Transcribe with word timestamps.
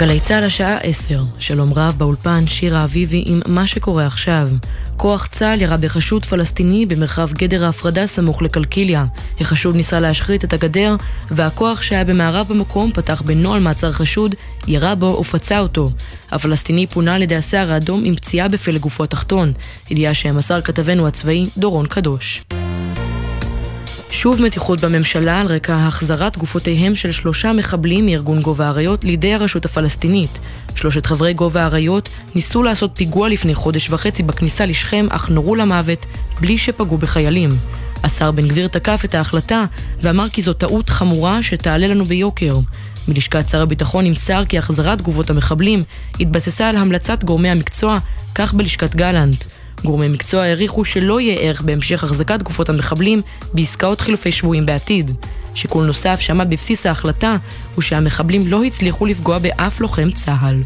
גלי 0.00 0.20
צה"ל 0.20 0.44
השעה 0.44 0.76
10, 0.76 1.20
שלום 1.38 1.72
רב 1.76 1.94
באולפן 1.98 2.46
שירה 2.46 2.84
אביבי 2.84 3.24
עם 3.26 3.40
מה 3.46 3.66
שקורה 3.66 4.06
עכשיו. 4.06 4.48
כוח 4.96 5.26
צה"ל 5.26 5.62
ירה 5.62 5.76
בחשוד 5.76 6.24
פלסטיני 6.24 6.86
במרחב 6.86 7.32
גדר 7.32 7.64
ההפרדה 7.64 8.06
סמוך 8.06 8.42
לקלקיליה. 8.42 9.04
החשוד 9.40 9.76
ניסה 9.76 10.00
להשחית 10.00 10.44
את 10.44 10.52
הגדר, 10.52 10.96
והכוח 11.30 11.82
שהיה 11.82 12.04
במערב 12.04 12.48
במקום 12.48 12.92
פתח 12.92 13.22
בנוהל 13.22 13.62
מעצר 13.62 13.92
חשוד, 13.92 14.34
ירה 14.66 14.94
בו 14.94 15.16
ופצע 15.20 15.58
אותו. 15.58 15.90
הפלסטיני 16.30 16.86
פונה 16.86 17.14
על 17.14 17.22
ידי 17.22 17.36
הסער 17.36 17.72
האדום 17.72 18.02
עם 18.04 18.16
פציעה 18.16 18.48
בפלג 18.48 18.80
גופו 18.80 19.04
התחתון, 19.04 19.52
ידיעה 19.90 20.14
שמסר 20.14 20.60
כתבנו 20.60 21.06
הצבאי 21.06 21.44
דורון 21.56 21.86
קדוש. 21.86 22.42
שוב 24.12 24.42
מתיחות 24.42 24.80
בממשלה 24.80 25.40
על 25.40 25.46
רקע 25.46 25.74
החזרת 25.74 26.38
גופותיהם 26.38 26.94
של 26.94 27.12
שלושה 27.12 27.52
מחבלים 27.52 28.06
מארגון 28.06 28.40
גובה 28.40 28.66
האריות 28.66 29.04
לידי 29.04 29.34
הרשות 29.34 29.64
הפלסטינית. 29.64 30.38
שלושת 30.74 31.06
חברי 31.06 31.34
גובה 31.34 31.62
האריות 31.62 32.08
ניסו 32.34 32.62
לעשות 32.62 32.90
פיגוע 32.94 33.28
לפני 33.28 33.54
חודש 33.54 33.90
וחצי 33.90 34.22
בכניסה 34.22 34.66
לשכם, 34.66 35.06
אך 35.10 35.30
נורו 35.30 35.54
למוות 35.54 36.06
בלי 36.40 36.58
שפגעו 36.58 36.98
בחיילים. 36.98 37.50
השר 38.04 38.30
בן 38.30 38.48
גביר 38.48 38.68
תקף 38.68 39.00
את 39.04 39.14
ההחלטה 39.14 39.64
ואמר 40.00 40.28
כי 40.28 40.42
זו 40.42 40.52
טעות 40.52 40.88
חמורה 40.88 41.42
שתעלה 41.42 41.86
לנו 41.86 42.04
ביוקר. 42.04 42.58
מלשכת 43.08 43.48
שר 43.48 43.62
הביטחון 43.62 44.04
נמסר 44.04 44.44
כי 44.44 44.58
החזרת 44.58 45.02
גופות 45.02 45.30
המחבלים 45.30 45.82
התבססה 46.20 46.68
על 46.68 46.76
המלצת 46.76 47.24
גורמי 47.24 47.50
המקצוע, 47.50 47.98
כך 48.34 48.54
בלשכת 48.54 48.94
גלנט. 48.94 49.44
גורמי 49.84 50.08
מקצוע 50.08 50.42
העריכו 50.42 50.84
שלא 50.84 51.20
יהיה 51.20 51.40
ערך 51.40 51.62
בהמשך 51.62 52.04
החזקת 52.04 52.42
גופות 52.42 52.68
המחבלים 52.68 53.20
בעסקאות 53.54 54.00
חילופי 54.00 54.32
שבויים 54.32 54.66
בעתיד. 54.66 55.12
שיקול 55.54 55.86
נוסף 55.86 56.20
שעמד 56.20 56.50
בבסיס 56.50 56.86
ההחלטה 56.86 57.36
הוא 57.74 57.82
שהמחבלים 57.82 58.40
לא 58.46 58.64
הצליחו 58.64 59.06
לפגוע 59.06 59.38
באף 59.38 59.80
לוחם 59.80 60.10
צה"ל. 60.10 60.62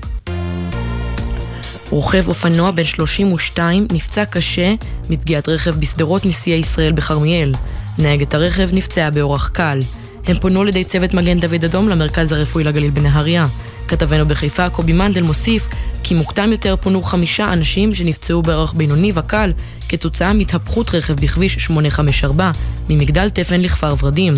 רוכב 1.91 2.29
אופנוע 2.29 2.71
בן 2.71 2.85
32 2.85 3.87
נפצע 3.93 4.25
קשה 4.25 4.75
מפגיעת 5.11 5.49
רכב 5.49 5.71
בשדרות 5.71 6.27
נשיאי 6.27 6.59
ישראל 6.59 6.93
בכרמיאל. 6.93 7.55
נהגת 7.99 8.35
הרכב 8.35 8.69
נפצעה 8.73 9.11
באורח 9.11 9.49
קל. 9.49 9.81
הם 10.27 10.39
פונו 10.39 10.61
על 10.61 10.69
ידי 10.69 10.85
צוות 10.85 11.15
מגן 11.15 11.41
דוד 11.41 11.65
אדום 11.65 11.89
למרכז 11.89 12.33
הרפואי 12.33 12.65
לגליל 12.65 12.91
בנהריה. 12.91 13.47
כתבנו 13.89 14.27
בחיפה, 14.27 14.71
קובי 14.71 14.93
מנדל, 14.93 15.23
מוסיף 15.23 15.67
כי 16.05 16.15
מוקדם 16.15 16.53
יותר 16.53 16.77
פונו 16.81 17.03
חמישה 17.03 17.53
אנשים 17.53 17.95
שנפצעו 17.95 18.43
באורח 18.43 18.73
בינוני 18.73 19.13
וקל 19.15 19.53
כתוצאה 19.89 20.33
מהתהפכות 20.33 20.95
רכב 20.95 21.15
בכביש 21.15 21.55
854 21.59 22.51
ממגדל 22.89 23.31
תפן 23.31 23.61
לכפר 23.61 23.95
ורדים. 24.03 24.35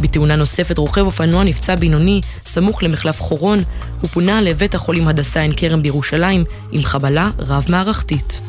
בתאונה 0.00 0.36
נוספת 0.36 0.78
רוכב 0.78 1.00
אופנוע 1.00 1.44
נפצע 1.44 1.74
בינוני 1.74 2.20
סמוך 2.44 2.82
למחלף 2.82 3.20
חורון 3.20 3.58
ופונה 4.04 4.40
לבית 4.40 4.74
החולים 4.74 5.08
הדסה 5.08 5.40
עין 5.40 5.52
כרם 5.56 5.82
בירושלים 5.82 6.44
עם 6.72 6.84
חבלה 6.84 7.30
רב-מערכתית. 7.38 8.40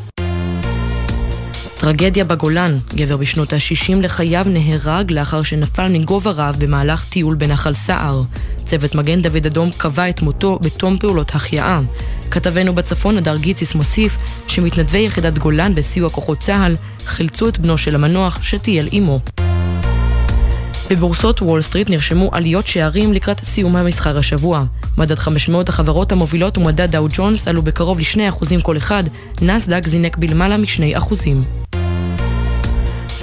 טרגדיה 1.80 2.26
בגולן, 2.26 2.78
גבר 2.96 3.18
בשנות 3.18 3.54
ה-60 3.54 3.96
לחייו 3.96 4.46
נהרג 4.50 5.12
לאחר 5.12 5.44
שנפל 5.44 5.90
מגובה 5.90 6.32
רב 6.32 6.56
במהלך 6.60 7.06
טיול 7.10 7.36
בנחל 7.36 7.74
סער. 7.74 8.24
צוות 8.66 8.96
מגן 8.96 9.22
דוד 9.22 9.46
אדום 9.46 9.70
קבע 9.78 10.10
את 10.10 10.22
מותו 10.22 10.60
בתום 10.62 10.98
פעולות 10.98 11.36
החייאה. 11.36 11.80
כתבנו 12.32 12.76
בצפון, 12.76 13.18
הדר 13.18 13.38
גיציס, 13.38 13.76
מוסיף 13.76 14.18
שמתנדבי 14.48 15.00
יחידת 15.00 15.38
גולן 15.38 15.76
בסיוע 15.76 16.10
כוחות 16.10 16.40
צה"ל 16.40 16.76
חילצו 17.06 17.50
את 17.50 17.60
בנו 17.60 17.78
של 17.78 17.96
המנוח 17.96 18.44
שטייל 18.44 18.90
עמו. 18.92 19.20
בבורסות 20.90 21.42
וול 21.42 21.62
סטריט 21.62 21.90
נרשמו 21.90 22.30
עליות 22.34 22.68
שערים 22.68 23.14
לקראת 23.14 23.44
סיום 23.44 23.76
המסחר 23.76 24.20
השבוע. 24.20 24.64
מדד 24.98 25.20
500 25.20 25.70
החברות 25.70 26.12
המובילות 26.12 26.58
ומדד 26.58 26.92
דאו 26.92 27.08
ג'ונס 27.14 27.48
עלו 27.48 27.62
בקרוב 27.62 28.00
ל-2% 28.00 28.62
כל 28.62 28.78
אחד, 28.78 29.04
נסדק 29.42 29.88
זינק 29.88 30.18
בלמעלה 30.18 30.58
מ-2%. 30.58 31.59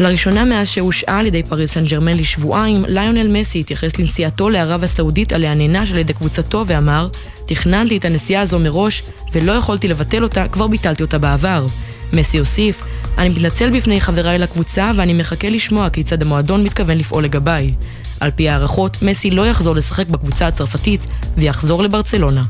לראשונה 0.01 0.45
מאז 0.45 0.69
שהושעה 0.69 1.19
על 1.19 1.27
ידי 1.27 1.43
פריז 1.43 1.73
סן 1.73 1.85
ז'רמן 1.85 2.17
לשבועיים, 2.17 2.85
ליונל 2.89 3.33
מסי 3.33 3.61
התייחס 3.61 3.99
לנסיעתו 3.99 4.49
לערב 4.49 4.85
הסעודית 4.85 5.33
עליה 5.33 5.55
נענש 5.55 5.93
על 5.93 5.99
ידי 5.99 6.13
קבוצתו 6.13 6.65
ואמר 6.67 7.09
תכננתי 7.47 7.97
את 7.97 8.05
הנסיעה 8.05 8.43
הזו 8.43 8.59
מראש 8.59 9.03
ולא 9.33 9.53
יכולתי 9.53 9.89
לבטל 9.89 10.23
אותה, 10.23 10.49
כבר 10.49 10.67
ביטלתי 10.67 11.03
אותה 11.03 11.19
בעבר. 11.19 11.67
מסי 12.13 12.39
הוסיף, 12.39 12.83
אני 13.19 13.29
מתנצל 13.29 13.71
בפני 13.71 14.01
חבריי 14.01 14.39
לקבוצה 14.39 14.91
ואני 14.97 15.15
מחכה 15.15 15.49
לשמוע 15.49 15.91
כיצד 15.91 16.23
המועדון 16.23 16.65
מתכוון 16.65 16.99
לפעול 16.99 17.25
לגביי. 17.25 17.75
על 18.21 18.31
פי 18.31 18.49
הערכות, 18.49 19.03
מסי 19.03 19.31
לא 19.31 19.47
יחזור 19.47 19.75
לשחק 19.75 20.09
בקבוצה 20.09 20.47
הצרפתית 20.47 21.07
ויחזור 21.37 21.83
לברצלונה. 21.83 22.45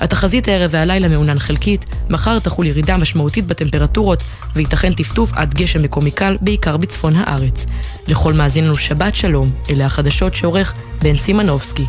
התחזית 0.00 0.48
הערב 0.48 0.70
והלילה 0.72 1.08
מעונן 1.08 1.38
חלקית, 1.38 1.86
מחר 2.10 2.38
תחול 2.38 2.66
ירידה 2.66 2.96
משמעותית 2.96 3.46
בטמפרטורות 3.46 4.22
וייתכן 4.56 4.92
טפטוף 4.92 5.32
עד 5.34 5.54
גשם 5.54 5.82
מקומי 5.82 6.10
קל, 6.10 6.36
בעיקר 6.40 6.76
בצפון 6.76 7.12
הארץ. 7.16 7.66
לכל 8.08 8.32
מאזין 8.32 8.64
לנו 8.64 8.74
שבת 8.74 9.16
שלום, 9.16 9.50
אלה 9.70 9.86
החדשות 9.86 10.34
שעורך 10.34 10.74
בן 11.02 11.16
סימנובסקי. 11.16 11.84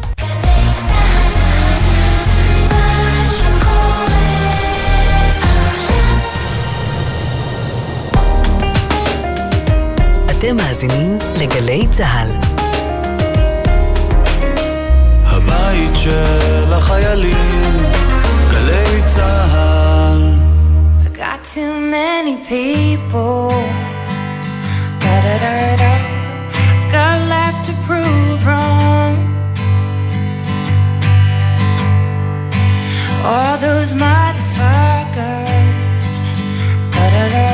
אתם 10.32 10.56
מאזינים 10.56 11.18
לגלי 11.42 11.88
צה"ל. 11.90 12.43
של 16.03 16.73
החיילים, 16.73 17.75
גלי 18.51 19.03
צה"ל. 19.07 20.35
I 21.05 21.09
got 21.23 21.39
too 21.55 21.73
many 21.97 22.35
people. 22.55 23.53
Da 25.03 25.15
da 25.25 25.35
da 25.45 25.57
da. 25.83 25.93
Got 26.95 27.19
left 27.35 27.61
to 27.69 27.73
prove 27.87 28.41
wrong. 28.47 29.15
All 33.31 33.55
those 33.67 33.91
motherfuckers. 34.05 36.19
Da 36.95 37.05
da 37.15 37.25
da 37.35 37.49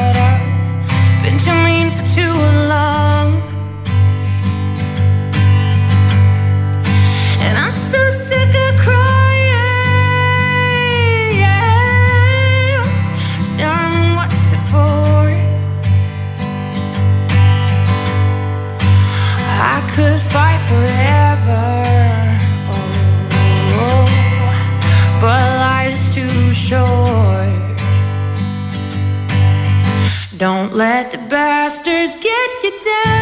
it 32.69 32.83
down 32.83 33.18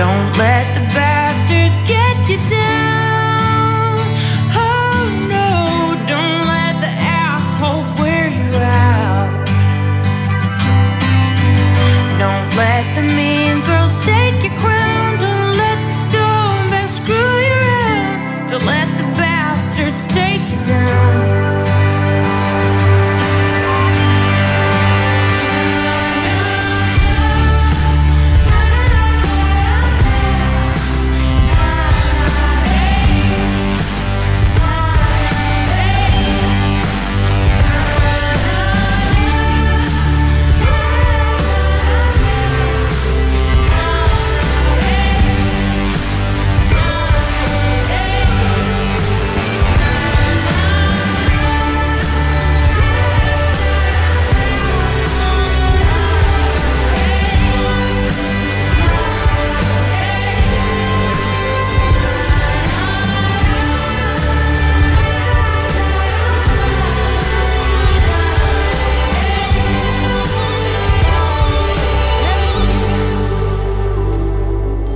Don't 0.00 0.34
let 0.38 0.72
the 0.72 0.80
bastards 0.94 1.49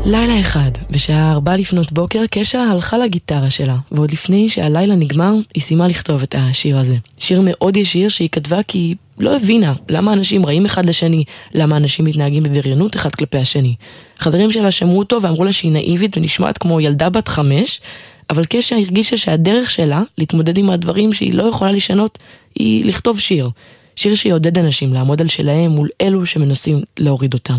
לילה 0.06 0.40
אחד, 0.40 0.70
בשעה 0.90 1.32
ארבע 1.32 1.56
לפנות 1.56 1.92
בוקר, 1.92 2.22
קשה 2.30 2.62
הלכה 2.62 2.98
לגיטרה 2.98 3.50
שלה, 3.50 3.76
ועוד 3.92 4.12
לפני 4.12 4.48
שהלילה 4.48 4.94
נגמר, 4.96 5.32
היא 5.54 5.62
סיימה 5.62 5.88
לכתוב 5.88 6.22
את 6.22 6.34
השיר 6.38 6.78
הזה. 6.78 6.96
שיר 7.18 7.40
מאוד 7.44 7.76
ישיר 7.76 8.08
שהיא 8.08 8.28
כתבה 8.32 8.62
כי 8.62 8.78
היא 8.78 8.96
לא 9.18 9.36
הבינה 9.36 9.74
למה 9.88 10.12
אנשים 10.12 10.46
רעים 10.46 10.64
אחד 10.64 10.86
לשני, 10.86 11.24
למה 11.54 11.76
אנשים 11.76 12.04
מתנהגים 12.04 12.42
בבריונות 12.42 12.96
אחד 12.96 13.14
כלפי 13.14 13.38
השני. 13.38 13.74
חברים 14.18 14.52
שלה 14.52 14.70
שמעו 14.70 14.98
אותו 14.98 15.22
ואמרו 15.22 15.44
לה 15.44 15.52
שהיא 15.52 15.72
נאיבית 15.72 16.16
ונשמעת 16.16 16.58
כמו 16.58 16.80
ילדה 16.80 17.10
בת 17.10 17.28
חמש, 17.28 17.80
אבל 18.30 18.44
קשה 18.44 18.76
הרגישה 18.76 19.16
שהדרך 19.16 19.70
שלה 19.70 20.02
להתמודד 20.18 20.58
עם 20.58 20.70
הדברים 20.70 21.12
שהיא 21.12 21.34
לא 21.34 21.42
יכולה 21.42 21.72
לשנות, 21.72 22.18
היא 22.54 22.84
לכתוב 22.84 23.20
שיר. 23.20 23.50
שיר 23.96 24.14
שיעודד 24.14 24.58
אנשים 24.58 24.94
לעמוד 24.94 25.20
על 25.20 25.28
שלהם 25.28 25.70
מול 25.70 25.88
אלו 26.00 26.26
שמנסים 26.26 26.80
להוריד 26.98 27.34
אותם. 27.34 27.58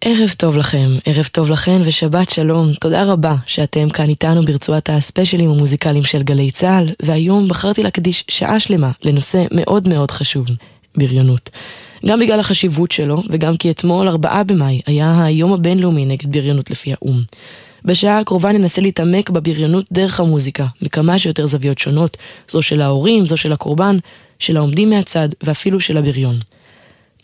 ערב 0.00 0.30
טוב 0.36 0.56
לכם, 0.56 0.88
ערב 1.04 1.28
טוב 1.32 1.50
לכן 1.50 1.82
ושבת 1.84 2.30
שלום. 2.30 2.72
תודה 2.80 3.04
רבה 3.04 3.34
שאתם 3.46 3.90
כאן 3.90 4.08
איתנו 4.08 4.42
ברצועת 4.42 4.90
הספיישלים 4.90 5.50
המוזיקליים 5.50 6.04
של 6.04 6.22
גלי 6.22 6.50
צה"ל, 6.50 6.88
והיום 7.02 7.48
בחרתי 7.48 7.82
להקדיש 7.82 8.24
שעה 8.28 8.60
שלמה 8.60 8.90
לנושא 9.02 9.44
מאוד 9.50 9.88
מאוד 9.88 10.10
חשוב, 10.10 10.46
בריונות. 10.96 11.50
גם 12.06 12.20
בגלל 12.20 12.40
החשיבות 12.40 12.92
שלו, 12.92 13.22
וגם 13.30 13.56
כי 13.56 13.70
אתמול, 13.70 14.08
4 14.08 14.42
במאי, 14.42 14.80
היה 14.86 15.24
היום 15.24 15.52
הבינלאומי 15.52 16.04
נגד 16.04 16.32
בריונות 16.32 16.70
לפי 16.70 16.92
האו"ם. 16.92 17.22
בשעה 17.84 18.18
הקרובה 18.18 18.52
ננסה 18.52 18.80
להתעמק 18.80 19.30
בבריונות 19.30 19.84
דרך 19.92 20.20
המוזיקה, 20.20 20.66
בכמה 20.82 21.18
שיותר 21.18 21.46
זוויות 21.46 21.78
שונות, 21.78 22.16
זו 22.50 22.62
של 22.62 22.80
ההורים, 22.80 23.26
זו 23.26 23.36
של 23.36 23.52
הקורבן, 23.52 23.96
של 24.38 24.56
העומדים 24.56 24.90
מהצד, 24.90 25.28
ואפילו 25.42 25.80
של 25.80 25.96
הבריון. 25.96 26.38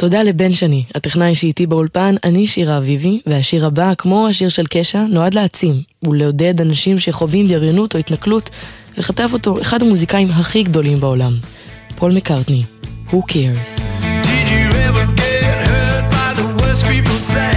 תודה 0.00 0.23
לבן 0.23 0.52
שני, 0.52 0.85
הטכנאי 0.94 1.35
שאיתי 1.35 1.67
באולפן, 1.67 2.14
אני 2.25 2.47
שירה 2.47 2.79
אביבי, 2.79 3.20
והשיר 3.26 3.67
הבא, 3.67 3.93
כמו 3.99 4.29
השיר 4.29 4.49
של 4.49 4.67
קשע, 4.67 5.05
נועד 5.08 5.35
להעצים 5.35 5.82
ולעודד 6.02 6.61
אנשים 6.61 6.99
שחווים 6.99 7.49
בריונות 7.49 7.94
או 7.94 7.99
התנכלות, 7.99 8.50
וכתב 8.99 9.29
אותו 9.32 9.61
אחד 9.61 9.82
המוזיקאים 9.82 10.29
הכי 10.31 10.62
גדולים 10.62 11.00
בעולם, 11.00 11.32
פול 11.97 12.12
מקארטני, 12.12 12.62
Who 13.08 13.12
Cares. 13.12 13.81
Did 14.02 14.49
you 14.55 14.69
ever 14.88 15.06
get 15.17 15.56
hurt 15.69 16.05
by 16.17 16.31
the 16.41 16.46
words 16.58 16.82
people 16.82 17.19
say 17.35 17.55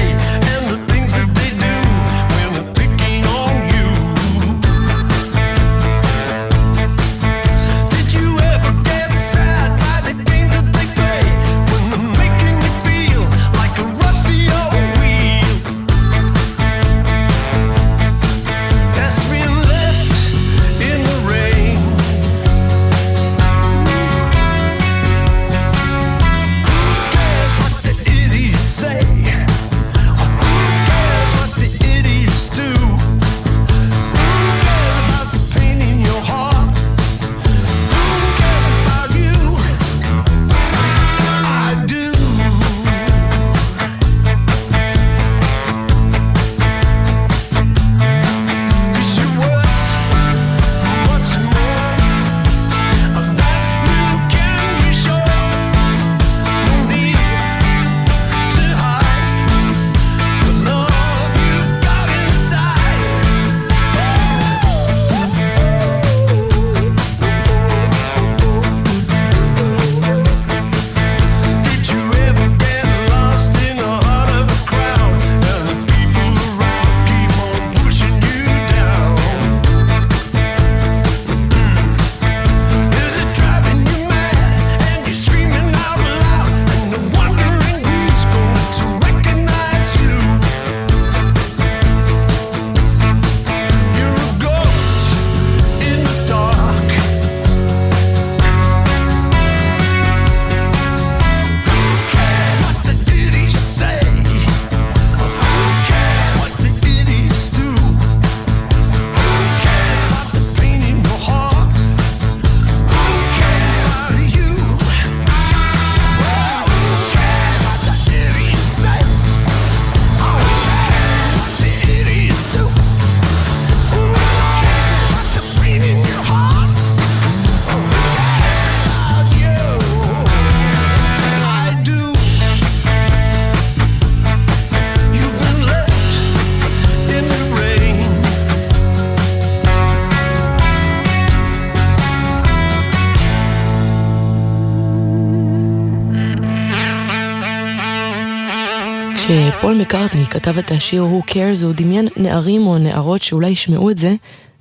כתב 150.33 150.57
את 150.57 150.71
השיר 150.71 151.03
Who 151.03 151.31
Cares 151.31 151.65
הוא 151.65 151.73
דמיין 151.73 152.07
נערים 152.17 152.67
או 152.67 152.77
נערות 152.77 153.21
שאולי 153.21 153.49
ישמעו 153.49 153.89
את 153.89 153.97
זה 153.97 154.15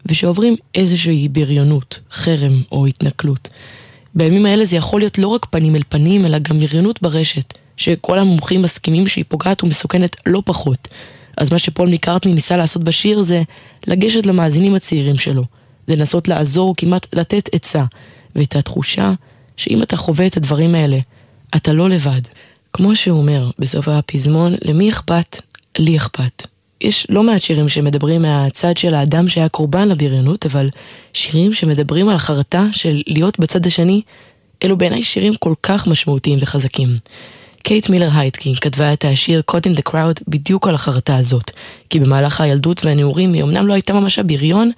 ושעוברים 0.07 0.57
איזושהי 0.75 1.29
בריונות, 1.29 2.01
חרם 2.11 2.63
או 2.73 2.87
התנכלות. 2.87 3.49
בימים 4.15 4.47
האלה 4.47 4.65
זה 4.65 4.77
יכול 4.77 5.01
להיות 5.01 5.19
לא 5.19 5.29
רק 5.29 5.47
פנים 5.51 5.77
אל 5.77 5.83
פנים 5.89 6.25
אלא 6.25 6.39
גם 6.39 6.61
בריונות 6.61 7.03
ברשת, 7.03 7.55
שכל 7.77 8.19
המומחים 8.19 8.63
מסכימים 8.63 9.09
שהיא 9.09 9.25
פוגעת 9.29 9.63
ומסוכנת 9.63 10.17
לא 10.27 10.43
פחות. 10.45 10.89
אז 11.37 11.53
מה 11.53 11.59
שפול 11.59 11.89
מקארטני 11.89 12.33
ניסה 12.33 12.57
לעשות 12.57 12.85
בשיר 12.85 13.23
זה 13.23 13.43
לגשת 13.87 14.27
למאזינים 14.27 14.75
הצעירים 14.75 15.19
שלו, 15.19 15.45
לנסות 15.89 16.29
לעזור, 16.29 16.75
כמעט 16.77 17.15
לתת 17.15 17.49
עצה, 17.53 17.85
ואת 18.37 18.57
התחושה 18.57 19.13
שאם 19.57 19.83
אתה 19.83 19.97
חווה 19.97 20.27
את 20.27 20.37
הדברים 20.37 20.75
האלה, 20.75 20.99
אתה 21.57 21.73
לא 21.73 21.91
לבד. 21.91 22.23
כמו 22.73 22.97
שהוא 22.97 23.19
אומר 23.19 23.51
בסוף 23.59 23.89
הפזמון, 23.89 24.55
למי 24.65 24.91
אכפת? 24.91 25.52
לי 25.79 25.97
אכפת. 25.97 26.47
יש 26.81 27.07
לא 27.11 27.23
מעט 27.23 27.43
שירים 27.43 27.69
שמדברים 27.69 28.23
מהצד 28.23 28.77
של 28.77 28.95
האדם 28.95 29.29
שהיה 29.29 29.49
קורבן 29.49 29.89
לבריונות, 29.89 30.47
אבל 30.47 30.71
שירים 31.13 31.55
שמדברים 31.55 32.09
על 32.09 32.15
החרטה 32.15 32.67
של 32.73 33.03
להיות 33.07 33.39
בצד 33.39 33.67
השני, 33.67 34.03
אלו 34.65 34.77
בעיניי 34.77 35.03
שירים 35.03 35.35
כל 35.35 35.55
כך 35.63 35.87
משמעותיים 35.87 36.39
וחזקים. 36.41 36.97
קייט 37.63 37.89
מילר 37.89 38.09
הייטקין 38.15 38.55
כתבה 38.55 38.93
את 38.93 39.05
השיר 39.05 39.43
Caught 39.51 39.73
in 39.73 39.79
the 39.79 39.91
Crowd 39.91 40.23
בדיוק 40.29 40.69
על 40.69 40.75
החרטה 40.75 41.17
הזאת, 41.17 41.51
כי 41.91 42.01
במהלך 42.01 42.41
הילדות 42.41 42.85
והנעורים 42.85 43.33
היא 43.33 43.43
אמנם 43.43 43.67
לא 43.67 43.73
הייתה 43.73 43.93
ממש 43.93 44.19
הבריון, 44.19 44.71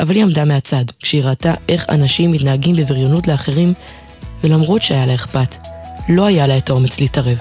אבל 0.00 0.14
היא 0.14 0.22
עמדה 0.22 0.44
מהצד, 0.44 0.84
כשהיא 1.02 1.22
ראתה 1.24 1.54
איך 1.68 1.86
אנשים 1.88 2.32
מתנהגים 2.32 2.76
בבריונות 2.76 3.26
לאחרים, 3.26 3.72
ולמרות 4.44 4.82
שהיה 4.82 5.06
לה 5.06 5.14
אכפת, 5.14 5.56
לא 6.08 6.24
היה 6.26 6.46
לה 6.46 6.56
את 6.56 6.70
האומץ 6.70 7.00
להתערב. 7.00 7.38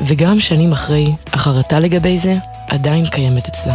וגם 0.00 0.40
שנים 0.40 0.72
אחרי, 0.72 1.14
החרטה 1.32 1.78
לגבי 1.78 2.18
זה 2.18 2.34
עדיין 2.68 3.06
קיימת 3.06 3.48
אצלה. 3.48 3.74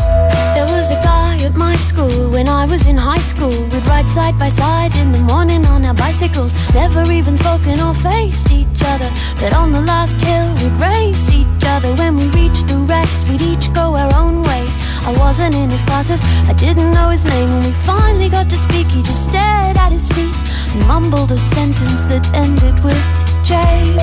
At 1.51 1.57
my 1.57 1.75
school 1.75 2.29
when 2.35 2.47
I 2.47 2.63
was 2.73 2.83
in 2.91 2.97
high 3.09 3.25
school. 3.31 3.57
We'd 3.71 3.85
ride 3.93 4.09
side 4.17 4.37
by 4.43 4.49
side 4.61 4.93
in 5.01 5.07
the 5.15 5.23
morning 5.31 5.63
on 5.73 5.79
our 5.89 5.97
bicycles. 6.05 6.51
Never 6.81 7.03
even 7.17 7.35
spoken 7.35 7.75
or 7.85 7.93
faced 8.07 8.47
each 8.59 8.81
other. 8.93 9.09
But 9.41 9.51
on 9.61 9.67
the 9.77 9.83
last 9.93 10.17
hill, 10.27 10.47
we'd 10.59 10.77
race 10.89 11.27
each 11.39 11.63
other. 11.73 11.89
When 12.01 12.13
we 12.19 12.25
reached 12.41 12.65
the 12.71 12.77
wrecks, 12.89 13.19
we'd 13.27 13.43
each 13.51 13.67
go 13.73 13.85
our 14.01 14.11
own 14.23 14.35
way. 14.49 14.63
I 15.09 15.11
wasn't 15.23 15.55
in 15.55 15.69
his 15.75 15.81
classes, 15.81 16.21
I 16.51 16.53
didn't 16.53 16.91
know 16.91 17.09
his 17.09 17.25
name. 17.25 17.47
When 17.53 17.63
we 17.69 17.73
finally 17.91 18.29
got 18.29 18.47
to 18.51 18.57
speak, 18.67 18.87
he 18.95 19.01
just 19.01 19.23
stared 19.29 19.77
at 19.77 19.91
his 19.91 20.07
feet 20.09 20.35
and 20.71 20.87
mumbled 20.87 21.31
a 21.31 21.37
sentence 21.37 22.03
that 22.11 22.23
ended 22.35 22.77
with 22.83 23.01
James. 23.43 24.01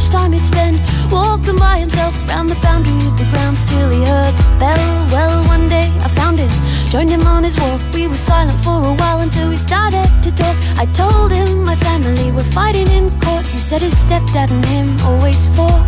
Every 0.00 0.16
lunchtime 0.16 0.32
he'd 0.32 0.44
spend 0.44 1.12
walking 1.12 1.58
by 1.58 1.78
himself 1.78 2.14
round 2.28 2.48
the 2.48 2.54
boundary 2.62 2.96
of 3.06 3.18
the 3.18 3.24
grounds 3.32 3.62
till 3.68 3.90
he 3.90 4.00
heard 4.04 4.32
the 4.32 4.48
bell. 4.58 5.08
Well, 5.12 5.44
one 5.46 5.68
day 5.68 5.92
I 6.00 6.08
found 6.08 6.38
him, 6.38 6.48
joined 6.86 7.10
him 7.10 7.26
on 7.26 7.44
his 7.44 7.54
walk. 7.60 7.80
We 7.92 8.08
were 8.08 8.16
silent 8.16 8.58
for 8.64 8.80
a 8.80 8.94
while 8.94 9.20
until 9.20 9.50
we 9.50 9.58
started 9.58 10.08
to 10.22 10.30
talk. 10.34 10.56
I 10.78 10.86
told 10.94 11.32
him 11.32 11.64
my 11.64 11.76
family 11.76 12.32
were 12.32 12.48
fighting 12.56 12.88
in 12.88 13.10
court. 13.20 13.44
He 13.46 13.58
said 13.58 13.82
his 13.82 13.94
stepdad 13.94 14.50
and 14.50 14.64
him 14.64 14.88
always 15.04 15.48
fought. 15.48 15.84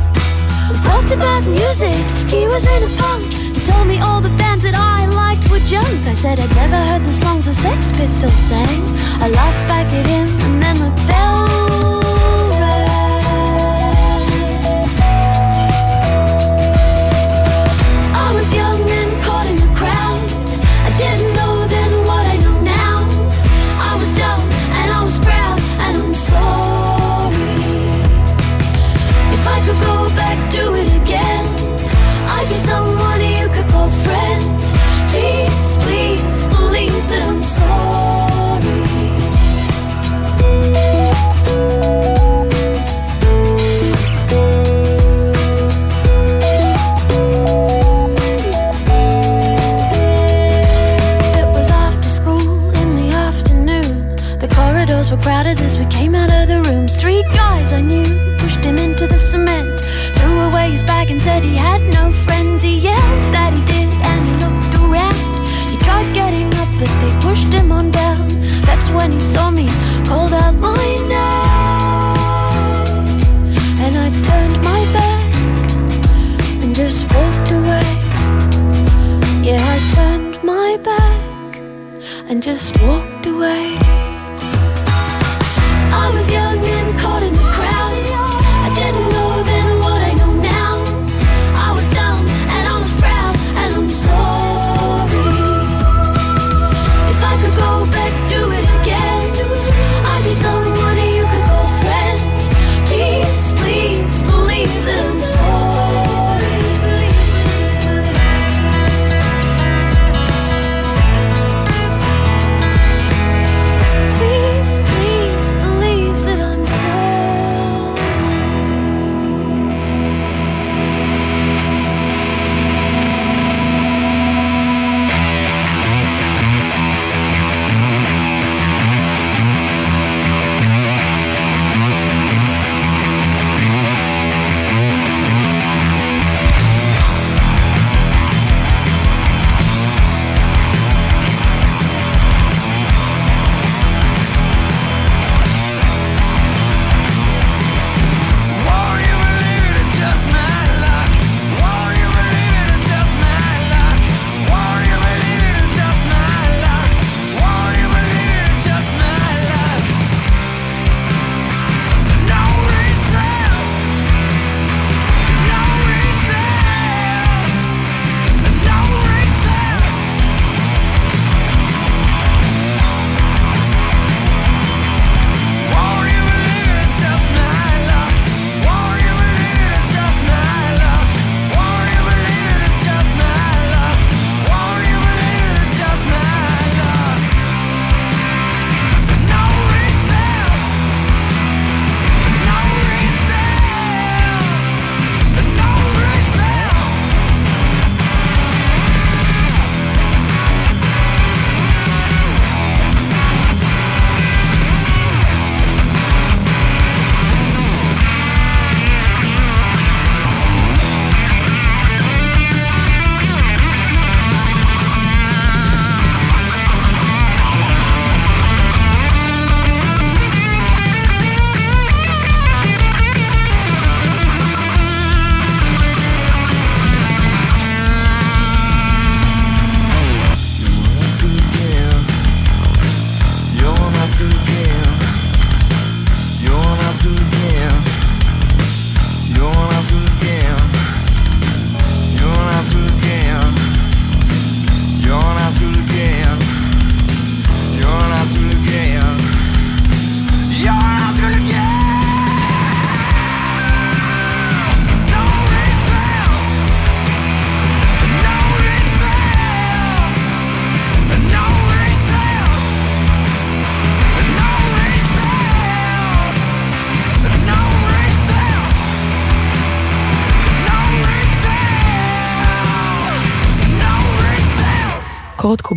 We 0.71 0.77
talked 0.85 1.13
about 1.13 1.43
music, 1.47 1.97
he 2.29 2.47
was 2.47 2.65
into 2.69 2.91
punk. 3.01 3.33
He 3.33 3.61
told 3.65 3.87
me 3.87 3.99
all 4.01 4.21
the 4.21 4.35
bands 4.37 4.65
that 4.65 4.75
I 4.75 5.07
liked 5.07 5.51
were 5.51 5.65
junk. 5.73 6.07
I 6.07 6.15
said 6.15 6.39
I'd 6.39 6.55
never 6.55 6.77
heard 6.89 7.05
the 7.05 7.15
songs 7.15 7.47
the 7.47 7.55
Sex 7.55 7.91
Pistols 7.93 8.35
sang. 8.51 8.83
I 9.25 9.29
laughed 9.31 9.67
back 9.69 9.87
at 9.87 10.07
him, 10.07 10.29
and 10.45 10.63
then 10.63 10.77
the 10.85 10.93
bell 11.09 11.62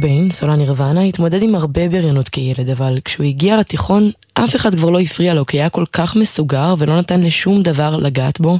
קוביין, 0.06 0.32
סולן 0.32 0.60
נירוונה, 0.60 1.02
התמודד 1.02 1.44
עם 1.44 1.56
הרבה 1.56 1.90
בריונות 1.90 2.30
כילד, 2.30 2.70
אבל 2.70 3.00
כשהוא 3.06 3.26
הגיע 3.26 3.58
לתיכון, 3.58 4.12
אף 4.34 4.56
אחד 4.56 4.76
כבר 4.76 4.90
לא 4.90 5.00
הפריע 5.00 5.34
לו, 5.34 5.46
כי 5.46 5.58
היה 5.58 5.70
כל 5.70 5.86
כך 5.92 6.16
מסוגר 6.16 6.76
ולא 6.78 6.98
נתן 7.00 7.22
לשום 7.22 7.64
דבר 7.64 7.96
לגעת 7.96 8.40
בו. 8.40 8.58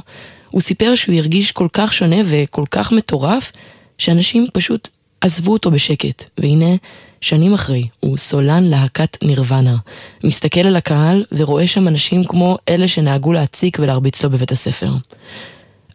הוא 0.50 0.60
סיפר 0.60 0.94
שהוא 0.94 1.14
הרגיש 1.14 1.52
כל 1.52 1.68
כך 1.72 1.92
שונה 1.92 2.16
וכל 2.24 2.64
כך 2.70 2.92
מטורף, 2.92 3.52
שאנשים 3.98 4.46
פשוט 4.52 4.88
עזבו 5.20 5.52
אותו 5.52 5.70
בשקט. 5.70 6.24
והנה, 6.38 6.74
שנים 7.20 7.54
אחרי, 7.54 7.88
הוא 8.00 8.16
סולן 8.18 8.64
להקת 8.64 9.16
נירוונה. 9.24 9.76
מסתכל 10.24 10.60
על 10.60 10.76
הקהל 10.76 11.24
ורואה 11.32 11.66
שם 11.66 11.88
אנשים 11.88 12.24
כמו 12.24 12.58
אלה 12.68 12.88
שנהגו 12.88 13.32
להציק 13.32 13.78
ולהרביץ 13.80 14.24
לו 14.24 14.30
בבית 14.30 14.52
הספר. 14.52 14.90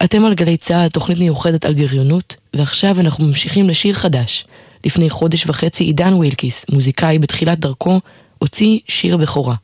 אתם 0.04 0.24
על 0.24 0.34
גלי 0.34 0.56
צה"ל, 0.56 0.88
תוכנית 0.88 1.18
מיוחדת 1.18 1.64
על 1.64 1.74
בריונות, 1.74 2.36
ועכשיו 2.54 3.00
אנחנו 3.00 3.26
ממשיכים 3.26 3.68
לשיר 3.68 3.94
חדש. 3.94 4.44
לפני 4.86 5.10
חודש 5.10 5.46
וחצי 5.46 5.84
עידן 5.84 6.12
ווילקיס, 6.12 6.64
מוזיקאי 6.70 7.18
בתחילת 7.18 7.58
דרכו, 7.58 8.00
הוציא 8.38 8.78
שיר 8.88 9.16
בכורה. 9.16 9.54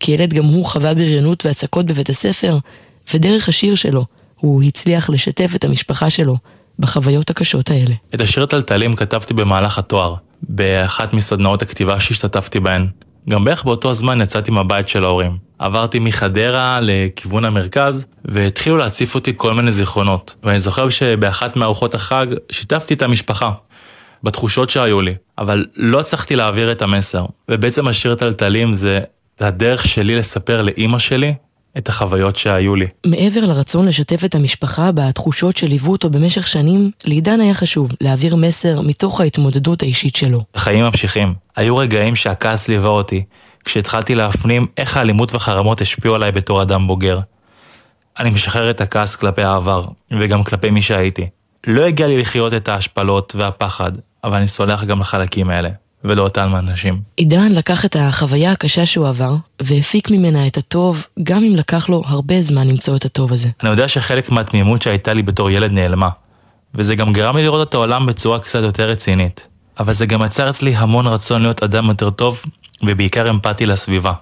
כילד 0.00 0.34
גם 0.34 0.44
הוא 0.44 0.64
חווה 0.64 0.94
בריונות 0.94 1.46
והצקות 1.46 1.86
בבית 1.86 2.08
הספר, 2.08 2.58
ודרך 3.14 3.48
השיר 3.48 3.74
שלו 3.74 4.04
הוא 4.36 4.62
הצליח 4.62 5.10
לשתף 5.10 5.52
את 5.54 5.64
המשפחה 5.64 6.10
שלו 6.10 6.36
בחוויות 6.78 7.30
הקשות 7.30 7.70
האלה. 7.70 7.94
את 8.14 8.20
השיר 8.20 8.46
טלטלים 8.46 8.96
כתבתי 8.96 9.34
במהלך 9.34 9.78
התואר, 9.78 10.14
באחת 10.42 11.12
מסדנאות 11.12 11.62
הכתיבה 11.62 12.00
שהשתתפתי 12.00 12.60
בהן. 12.60 12.86
גם 13.30 13.44
בערך 13.44 13.64
באותו 13.64 13.90
הזמן 13.90 14.20
יצאתי 14.20 14.50
מהבית 14.50 14.88
של 14.88 15.04
ההורים. 15.04 15.38
עברתי 15.58 15.98
מחדרה 15.98 16.78
לכיוון 16.82 17.44
המרכז, 17.44 18.06
והתחילו 18.24 18.76
להציף 18.76 19.14
אותי 19.14 19.32
כל 19.36 19.54
מיני 19.54 19.72
זיכרונות. 19.72 20.34
ואני 20.42 20.58
זוכר 20.58 20.88
שבאחת 20.88 21.56
מארוחות 21.56 21.94
החג 21.94 22.26
שיתפתי 22.52 22.94
את 22.94 23.02
המשפחה. 23.02 23.50
בתחושות 24.26 24.70
שהיו 24.70 25.00
לי, 25.00 25.14
אבל 25.38 25.64
לא 25.76 26.00
הצלחתי 26.00 26.36
להעביר 26.36 26.72
את 26.72 26.82
המסר. 26.82 27.24
ובעצם 27.48 27.88
השיר 27.88 28.14
טלטלים 28.14 28.74
זה, 28.74 29.00
זה 29.38 29.46
הדרך 29.46 29.88
שלי 29.88 30.16
לספר 30.16 30.62
לאימא 30.62 30.98
שלי 30.98 31.34
את 31.78 31.88
החוויות 31.88 32.36
שהיו 32.36 32.74
לי. 32.76 32.86
מעבר 33.06 33.40
לרצון 33.40 33.88
לשתף 33.88 34.24
את 34.24 34.34
המשפחה 34.34 34.92
בתחושות 34.92 35.56
שליוו 35.56 35.92
אותו 35.92 36.10
במשך 36.10 36.46
שנים, 36.46 36.90
לעידן 37.04 37.40
היה 37.40 37.54
חשוב 37.54 37.90
להעביר 38.00 38.36
מסר 38.36 38.80
מתוך 38.80 39.20
ההתמודדות 39.20 39.82
האישית 39.82 40.16
שלו. 40.16 40.40
החיים 40.54 40.84
ממשיכים. 40.84 41.34
היו 41.56 41.76
רגעים 41.76 42.16
שהכעס 42.16 42.68
ליווה 42.68 42.88
אותי, 42.88 43.24
כשהתחלתי 43.64 44.14
להפנים 44.14 44.66
איך 44.76 44.96
האלימות 44.96 45.32
והחרמות 45.32 45.80
השפיעו 45.80 46.14
עליי 46.14 46.32
בתור 46.32 46.62
אדם 46.62 46.86
בוגר. 46.86 47.20
אני 48.18 48.30
משחרר 48.30 48.70
את 48.70 48.80
הכעס 48.80 49.16
כלפי 49.16 49.42
העבר, 49.42 49.84
וגם 50.10 50.44
כלפי 50.44 50.70
מי 50.70 50.82
שהייתי. 50.82 51.26
לא 51.66 51.84
הגיע 51.84 52.06
לי 52.06 52.20
לחיות 52.20 52.54
את 52.54 52.68
ההשפלות 52.68 53.34
והפחד, 53.36 53.92
אבל 54.26 54.36
אני 54.36 54.48
סולח 54.48 54.84
גם 54.84 55.00
לחלקים 55.00 55.50
האלה, 55.50 55.68
ולאותם 56.04 56.56
אנשים. 56.56 57.00
עידן 57.16 57.52
לקח 57.52 57.84
את 57.84 57.96
החוויה 58.00 58.52
הקשה 58.52 58.86
שהוא 58.86 59.08
עבר, 59.08 59.34
והפיק 59.62 60.10
ממנה 60.10 60.46
את 60.46 60.56
הטוב, 60.56 61.06
גם 61.22 61.44
אם 61.44 61.56
לקח 61.56 61.88
לו 61.88 62.02
הרבה 62.06 62.42
זמן 62.42 62.68
למצוא 62.68 62.96
את 62.96 63.04
הטוב 63.04 63.32
הזה. 63.32 63.48
אני 63.62 63.70
יודע 63.70 63.88
שחלק 63.88 64.30
מהתמימות 64.30 64.82
שהייתה 64.82 65.12
לי 65.12 65.22
בתור 65.22 65.50
ילד 65.50 65.72
נעלמה, 65.72 66.08
וזה 66.74 66.94
גם 66.94 67.12
גרם 67.12 67.36
לי 67.36 67.42
לראות 67.42 67.68
את 67.68 67.74
העולם 67.74 68.06
בצורה 68.06 68.38
קצת 68.38 68.62
יותר 68.62 68.88
רצינית. 68.88 69.46
אבל 69.80 69.92
זה 69.92 70.06
גם 70.06 70.22
יצר 70.24 70.50
אצלי 70.50 70.76
המון 70.76 71.06
רצון 71.06 71.42
להיות 71.42 71.62
אדם 71.62 71.88
יותר 71.88 72.10
טוב, 72.10 72.42
ובעיקר 72.82 73.30
אמפתי 73.30 73.66
לסביבה. 73.66 74.12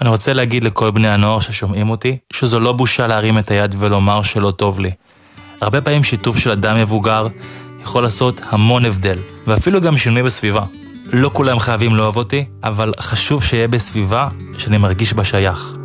אני 0.00 0.08
רוצה 0.08 0.32
להגיד 0.32 0.64
לכל 0.64 0.90
בני 0.90 1.08
הנוער 1.08 1.40
ששומעים 1.40 1.90
אותי, 1.90 2.16
שזו 2.32 2.60
לא 2.60 2.72
בושה 2.72 3.06
להרים 3.06 3.38
את 3.38 3.50
היד 3.50 3.74
ולומר 3.78 4.22
שלא 4.22 4.50
טוב 4.50 4.80
לי. 4.80 4.90
הרבה 5.60 5.80
פעמים 5.80 6.04
שיתוף 6.04 6.38
של 6.38 6.50
אדם 6.50 6.76
מבוגר 6.76 7.26
יכול 7.82 8.02
לעשות 8.02 8.40
המון 8.50 8.84
הבדל, 8.84 9.18
ואפילו 9.46 9.80
גם 9.80 9.98
שינוי 9.98 10.22
בסביבה. 10.22 10.62
לא 11.12 11.30
כולם 11.32 11.58
חייבים 11.58 11.96
לאהוב 11.96 12.16
אותי, 12.16 12.44
אבל 12.64 12.92
חשוב 13.00 13.44
שיהיה 13.44 13.68
בסביבה 13.68 14.28
שאני 14.58 14.78
מרגיש 14.78 15.12
בה 15.12 15.24
שייך. 15.24 15.76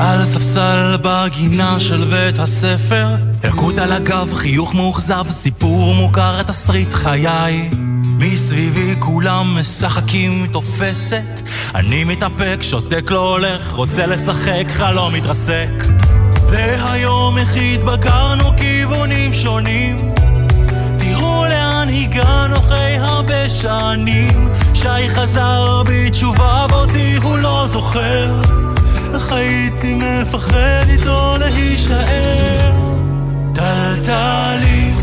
על 0.00 0.24
ספסל 0.24 0.96
בגינה 1.02 1.80
של 1.80 2.04
בית 2.04 2.38
הספר, 2.38 3.06
ילקוט 3.44 3.78
על 3.78 3.92
הגב, 3.92 4.34
חיוך 4.34 4.74
מאוכזב, 4.74 5.24
סיפור 5.28 5.94
מוכר, 5.94 6.42
תסריט 6.42 6.94
חיי. 6.94 7.70
מסביבי 8.18 8.94
כולם 8.98 9.56
משחקים 9.60 10.46
תופסת, 10.52 11.42
אני 11.74 12.04
מתאפק, 12.04 12.58
שותק 12.60 13.10
לא 13.10 13.28
הולך, 13.28 13.72
רוצה 13.72 14.06
לשחק, 14.06 14.64
חלום 14.68 15.14
מתרסק. 15.14 15.68
והיום 16.50 17.38
איך 17.38 17.56
התבגרנו 17.56 18.56
כיוונים 18.56 19.32
שונים, 19.32 19.96
הגענו 21.88 22.56
אחרי 22.56 22.98
הרבה 22.98 23.48
שנים. 23.48 24.48
שי 24.74 25.08
חזר 25.08 25.82
בתשובה 25.86 26.66
ואותי 26.70 27.16
הוא 27.22 27.38
לא 27.38 27.64
זוכר. 27.66 28.40
איך 29.14 29.32
הייתי 29.32 29.94
מפחד 29.94 30.84
איתו 30.88 31.36
להישאר 31.38 32.72
טלטלים, 33.54 34.96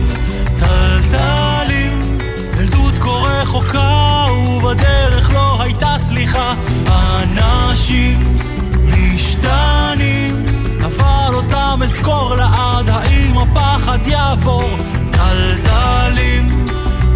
טלטלים 0.60 2.18
ילדות 2.60 2.98
כה 2.98 3.10
רחוקה 3.10 4.26
ובדרך 4.32 5.34
לא 5.34 5.62
הייתה 5.62 5.96
סליחה 5.98 6.54
אנשים 6.88 8.20
משתנים 8.86 10.13
אותם 11.44 11.84
אזכור 11.84 12.36
לעד 12.36 12.90
האם 12.90 13.38
הפחד 13.38 14.08
יעבור? 14.08 14.78
טלטלים, 15.12 16.68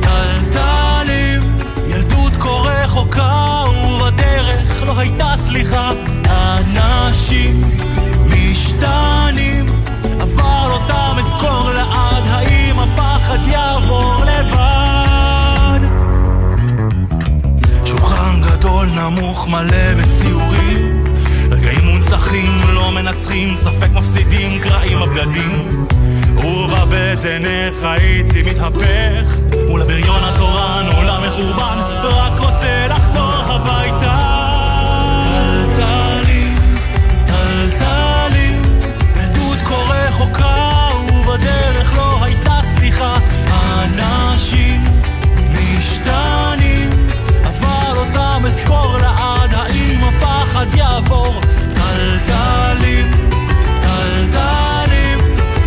טלטלים. 0.02 1.58
ילדות 1.88 2.38
כה 2.38 2.50
רחוקה 2.50 3.64
ובדרך 3.68 4.84
לא 4.86 5.00
הייתה 5.00 5.34
סליחה. 5.38 5.92
אנשים 6.30 7.62
משתנים 8.26 9.66
אבל 10.22 10.72
אותם 10.72 11.16
אזכור 11.20 11.70
לעד 11.72 12.24
האם 12.30 12.80
הפחד 12.80 13.48
יעבור 13.48 14.24
לבד? 14.26 15.80
שולחן 17.86 18.42
גדול 18.42 18.86
נמוך 18.86 19.48
מלא 19.48 19.94
בציורים. 19.98 21.04
רגעים 21.52 21.86
מונצחים 21.86 22.57
לא 22.88 22.94
מנצחים 22.94 23.56
ספק 23.56 23.90
מפסידים 23.94 24.62
קרעים 24.62 24.98
הבגדים. 24.98 25.86
ובבטן 26.38 27.46
איך 27.46 27.76
הייתי 27.84 28.44
מתהפך 28.44 29.38
מול 29.70 29.82
הבריון 29.82 30.24
התורן 30.24 30.86
עולם 30.98 31.24
מחורבן 31.28 31.78
רק 32.04 32.40
רוצה 32.40 32.88
לחזור 32.88 33.34
הביתה. 33.48 34.18
טלטלים, 35.76 36.56
טלטלים 37.26 38.62
ילדות 39.16 39.58
כה 39.58 39.76
רחוקה 39.76 40.90
ובדרך 41.14 41.98
לא 41.98 42.24
הייתה 42.24 42.60
סליחה. 42.64 43.18
אנשים 43.84 44.84
משתנים 45.52 46.90
אבל 47.44 47.98
אותם 47.98 48.42
אזכור 48.46 48.98
לעד 48.98 49.54
האם 49.54 50.00
הפחד 50.04 50.66
יעבור 50.76 51.42
טלטלים, 51.98 53.12
טלטלים. 53.82 55.20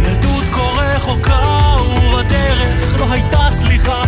ילדות 0.07 0.45
כה 0.55 0.63
רחוקה 0.63 1.77
ובדרך 1.83 3.01
לא 3.01 3.13
הייתה 3.13 3.49
סליחה 3.51 4.03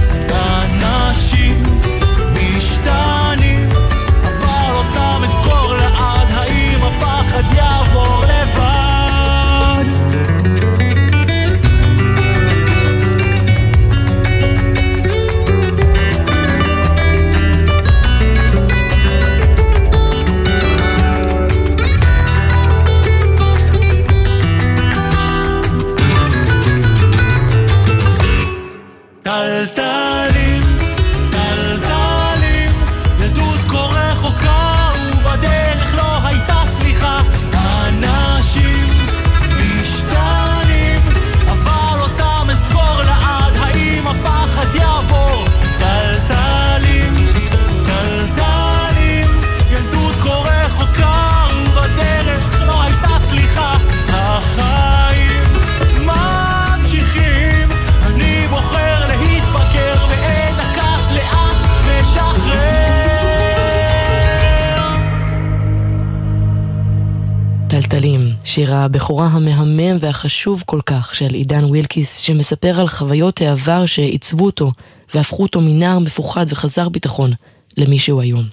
פתלים, 67.83 68.33
שיר 68.45 68.75
הבכורה 68.75 69.27
המהמם 69.27 69.97
והחשוב 70.01 70.63
כל 70.67 70.81
כך 70.87 71.15
של 71.15 71.35
עידן 71.35 71.65
ווילקיס, 71.65 72.19
שמספר 72.19 72.81
על 72.81 72.89
חוויות 72.89 73.41
העבר 73.41 73.87
שעיצבו 73.87 74.45
אותו 74.45 74.73
והפכו 75.15 75.43
אותו 75.43 75.61
מנער 75.61 75.99
מפוחד 75.99 76.47
וחסר 76.49 76.89
ביטחון 76.89 77.33
למי 77.77 77.99
שהוא 77.99 78.21
היום. 78.21 78.45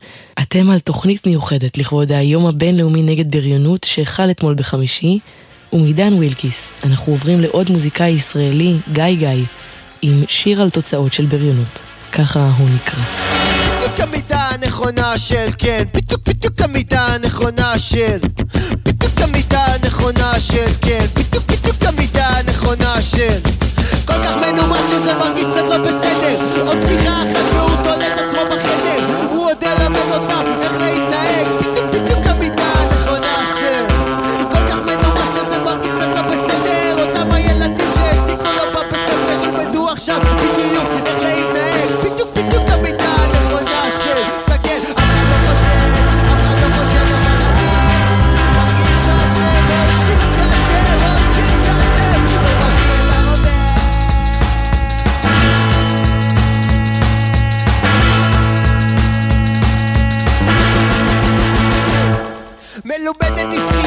אתם 0.41 0.69
על 0.69 0.79
תוכנית 0.79 1.27
מיוחדת 1.27 1.77
לכבוד 1.77 2.11
היום 2.11 2.45
הבינלאומי 2.45 3.03
נגד 3.03 3.31
בריונות 3.31 3.83
שהחל 3.83 4.31
אתמול 4.31 4.53
בחמישי, 4.53 5.19
ומעידן 5.73 6.13
ווילקיס 6.13 6.71
אנחנו 6.83 7.13
עוברים 7.13 7.41
לעוד 7.41 7.71
מוזיקאי 7.71 8.09
ישראלי, 8.09 8.75
גיא 8.93 9.13
גיא, 9.13 9.45
עם 10.01 10.23
שיר 10.27 10.61
על 10.61 10.69
תוצאות 10.69 11.13
של 11.13 11.25
בריונות. 11.25 11.83
ככה 12.11 12.51
הוא 12.57 12.69
נקרא. 12.75 13.68
הנכונה 14.63 15.17
של 15.17 15.49
כן, 15.57 15.83
בדיוק 15.93 16.21
בדיוק 16.27 16.61
המידה 16.61 17.05
הנכונה 17.05 17.79
של. 17.79 18.17
בדיוק 18.85 19.21
המידה 19.21 19.65
הנכונה 19.65 20.39
של 20.39 20.65
כן, 20.81 21.05
בדיוק 21.13 21.43
בדיוק 21.47 21.85
המידה 21.85 22.27
הנכונה 22.27 23.01
של. 23.01 23.39
כל 24.05 24.13
כך 24.13 24.35
מנומס 24.35 24.89
שזה 24.89 25.13
מרגיש 25.13 25.45
קצת 25.45 25.63
לא 25.69 25.77
בסדר. 25.77 26.39
עוד 26.67 26.77
פתיחה 26.85 27.23
אחת 27.23 27.53
והוא 27.53 27.83
תולה 27.83 28.07
את 28.07 28.19
עצמו 28.19 28.39
בחדר. 28.51 29.05
הוא 29.31 29.45
עוד 29.45 29.57
ילמד 29.63 30.11
אותם 30.11 30.43
איך 30.61 30.73
little 63.09 63.27
bit 63.27 63.35
that 63.35 63.78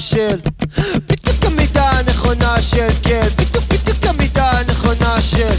של 0.00 0.36
בדיוק 1.06 1.44
המידה 1.44 1.90
הנכונה 1.90 2.62
של 2.62 2.88
כן. 3.02 3.28
בדיוק 3.36 3.64
בדיוק 3.68 4.06
המידה 4.06 4.50
הנכונה 4.50 5.20
של 5.20 5.50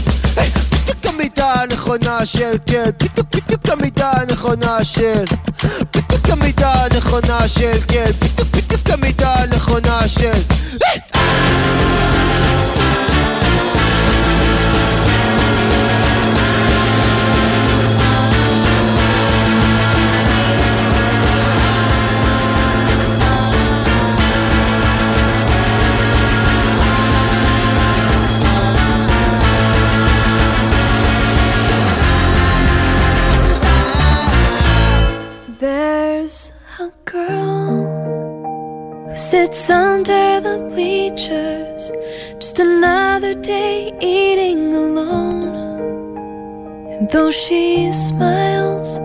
בדיוק 0.72 1.06
המידה 1.06 1.52
הנכונה 1.52 2.26
של 2.26 2.56
כן. 2.66 2.90
בדיוק 3.00 3.26
בדיוק 3.34 3.68
המידה 3.68 4.10
הנכונה 4.10 4.84
של 4.84 5.24
בדיוק 5.96 6.30
המידה 6.30 6.72
הנכונה 6.84 7.48
של 7.48 7.78
כן. 7.88 8.10
בדיוק 8.20 8.48
בדיוק 8.52 8.90
המידה 8.90 9.34
הנכונה 9.34 10.08
של! 10.08 11.13
Sits 39.44 39.68
under 39.68 40.40
the 40.40 40.56
bleachers, 40.70 41.92
just 42.38 42.58
another 42.58 43.34
day 43.34 43.92
eating 44.00 44.72
alone. 44.72 46.16
And 46.92 47.10
though 47.10 47.30
she 47.30 47.92
smiles, 47.92 48.96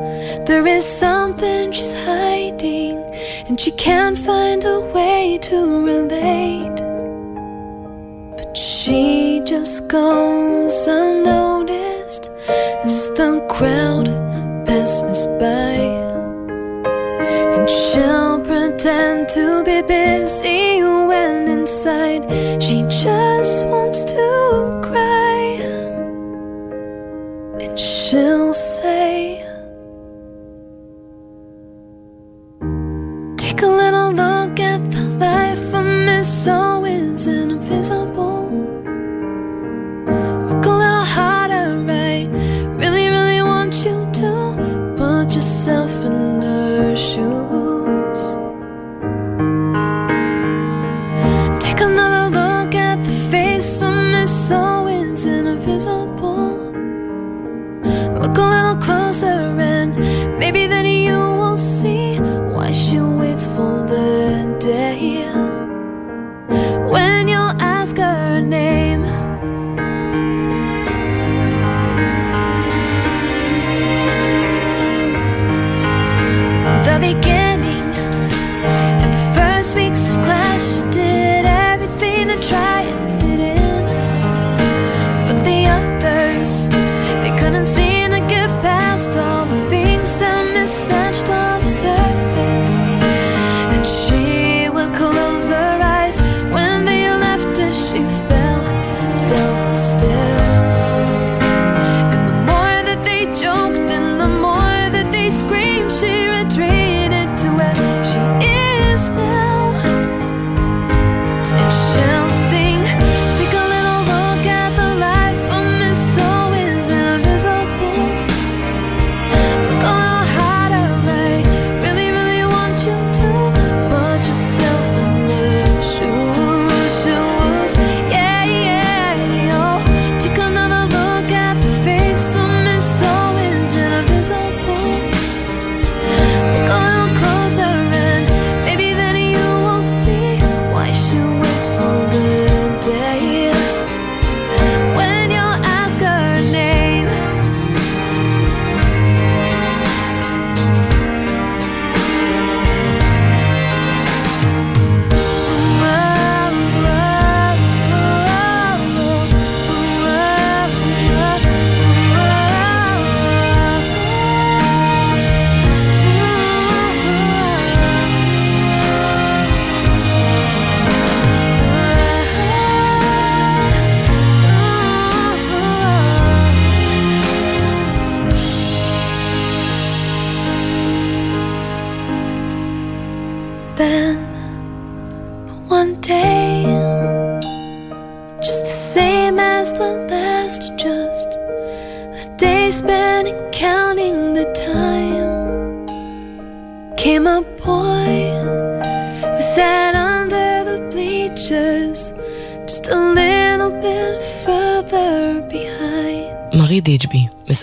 there 0.48 0.66
is 0.66 0.86
something 0.86 1.74
she's 1.74 1.92
hiding, 2.06 2.98
and 3.48 3.60
she 3.60 3.72
can't 3.72 4.18
find 4.18 4.64
a 4.64 4.80
way 4.96 5.40
to 5.50 5.58
relate. 5.92 6.80
But 8.38 8.56
she 8.56 9.42
just 9.44 9.90
goes 9.90 10.88
unnoticed 10.88 12.30
as 12.86 13.10
the 13.18 13.46
crowd 13.50 14.08
passes 14.66 15.28
by. 15.38 15.59
Pretend 18.82 19.28
to 19.28 19.62
be 19.66 19.82
busy 19.82 20.82
when 20.82 21.50
inside 21.50 22.24
she 22.64 22.82
just 22.84 23.66
wants 23.66 24.06
to 24.06 24.82
cry. 24.82 25.60
And 27.60 27.78
she'll 27.78 28.54
say, 28.54 29.44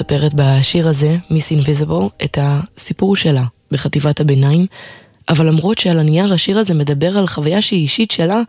מספרת 0.06 0.34
בשיר 0.34 0.88
הזה, 0.88 1.16
מיס 1.30 1.50
אינביזיבול, 1.50 2.08
את 2.24 2.38
הסיפור 2.40 3.16
שלה 3.16 3.44
בחטיבת 3.70 4.20
הביניים, 4.20 4.66
אבל 5.28 5.46
למרות 5.46 5.78
שעל 5.78 5.98
הנייר 5.98 6.32
השיר 6.32 6.58
הזה 6.58 6.74
מדבר 6.74 7.18
על 7.18 7.26
חוויה 7.26 7.62
שהיא 7.62 7.82
אישית 7.82 8.10
שלה, 8.10 8.40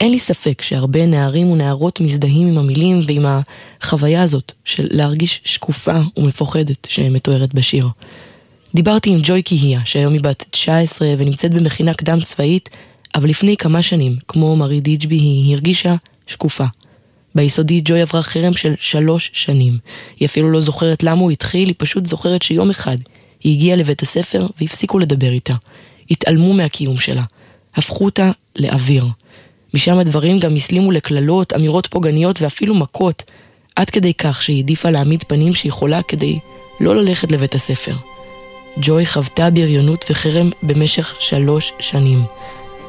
אין 0.00 0.10
לי 0.10 0.18
ספק 0.18 0.62
שהרבה 0.62 1.06
נערים 1.06 1.50
ונערות 1.50 2.00
מזדהים 2.00 2.48
עם 2.48 2.58
המילים 2.58 3.00
ועם 3.06 3.26
החוויה 3.80 4.22
הזאת 4.22 4.52
של 4.64 4.88
להרגיש 4.90 5.40
שקופה 5.44 6.00
ומפוחדת 6.16 6.88
שמתוארת 6.90 7.54
בשיר. 7.54 7.88
דיברתי 8.74 9.10
עם 9.10 9.18
ג'וי 9.22 9.42
קיהיה, 9.42 9.80
שהיום 9.84 10.12
היא 10.12 10.22
בת 10.22 10.44
19 10.50 11.08
ונמצאת 11.18 11.50
במכינה 11.54 11.94
קדם 11.94 12.20
צבאית, 12.20 12.70
אבל 13.14 13.28
לפני 13.28 13.56
כמה 13.56 13.82
שנים, 13.82 14.16
כמו 14.28 14.56
מרי 14.56 14.80
דיג'בי, 14.80 15.16
היא 15.16 15.54
הרגישה 15.54 15.94
שקופה. 16.26 16.66
ביסודי 17.34 17.80
ג'וי 17.84 18.00
עברה 18.00 18.22
חרם 18.22 18.52
של 18.52 18.74
שלוש 18.78 19.30
שנים. 19.32 19.78
היא 20.20 20.26
אפילו 20.26 20.50
לא 20.50 20.60
זוכרת 20.60 21.02
למה 21.02 21.20
הוא 21.20 21.30
התחיל, 21.30 21.68
היא 21.68 21.74
פשוט 21.78 22.06
זוכרת 22.06 22.42
שיום 22.42 22.70
אחד 22.70 22.96
היא 23.42 23.56
הגיעה 23.56 23.76
לבית 23.76 24.02
הספר 24.02 24.46
והפסיקו 24.60 24.98
לדבר 24.98 25.32
איתה. 25.32 25.54
התעלמו 26.10 26.52
מהקיום 26.52 26.96
שלה. 26.96 27.22
הפכו 27.74 28.04
אותה 28.04 28.30
לאוויר. 28.56 29.06
משם 29.74 29.98
הדברים 29.98 30.38
גם 30.38 30.54
הסלימו 30.54 30.92
לקללות, 30.92 31.52
אמירות 31.52 31.86
פוגעניות 31.86 32.42
ואפילו 32.42 32.74
מכות, 32.74 33.22
עד 33.76 33.90
כדי 33.90 34.14
כך 34.14 34.42
שהיא 34.42 34.56
העדיפה 34.56 34.90
להעמיד 34.90 35.24
פנים 35.28 35.54
שיכולה 35.54 36.02
כדי 36.02 36.38
לא 36.80 36.96
ללכת 36.96 37.32
לבית 37.32 37.54
הספר. 37.54 37.94
ג'וי 38.76 39.06
חוותה 39.06 39.50
בריונות 39.50 40.04
וחרם 40.10 40.50
במשך 40.62 41.14
שלוש 41.20 41.72
שנים. 41.80 42.24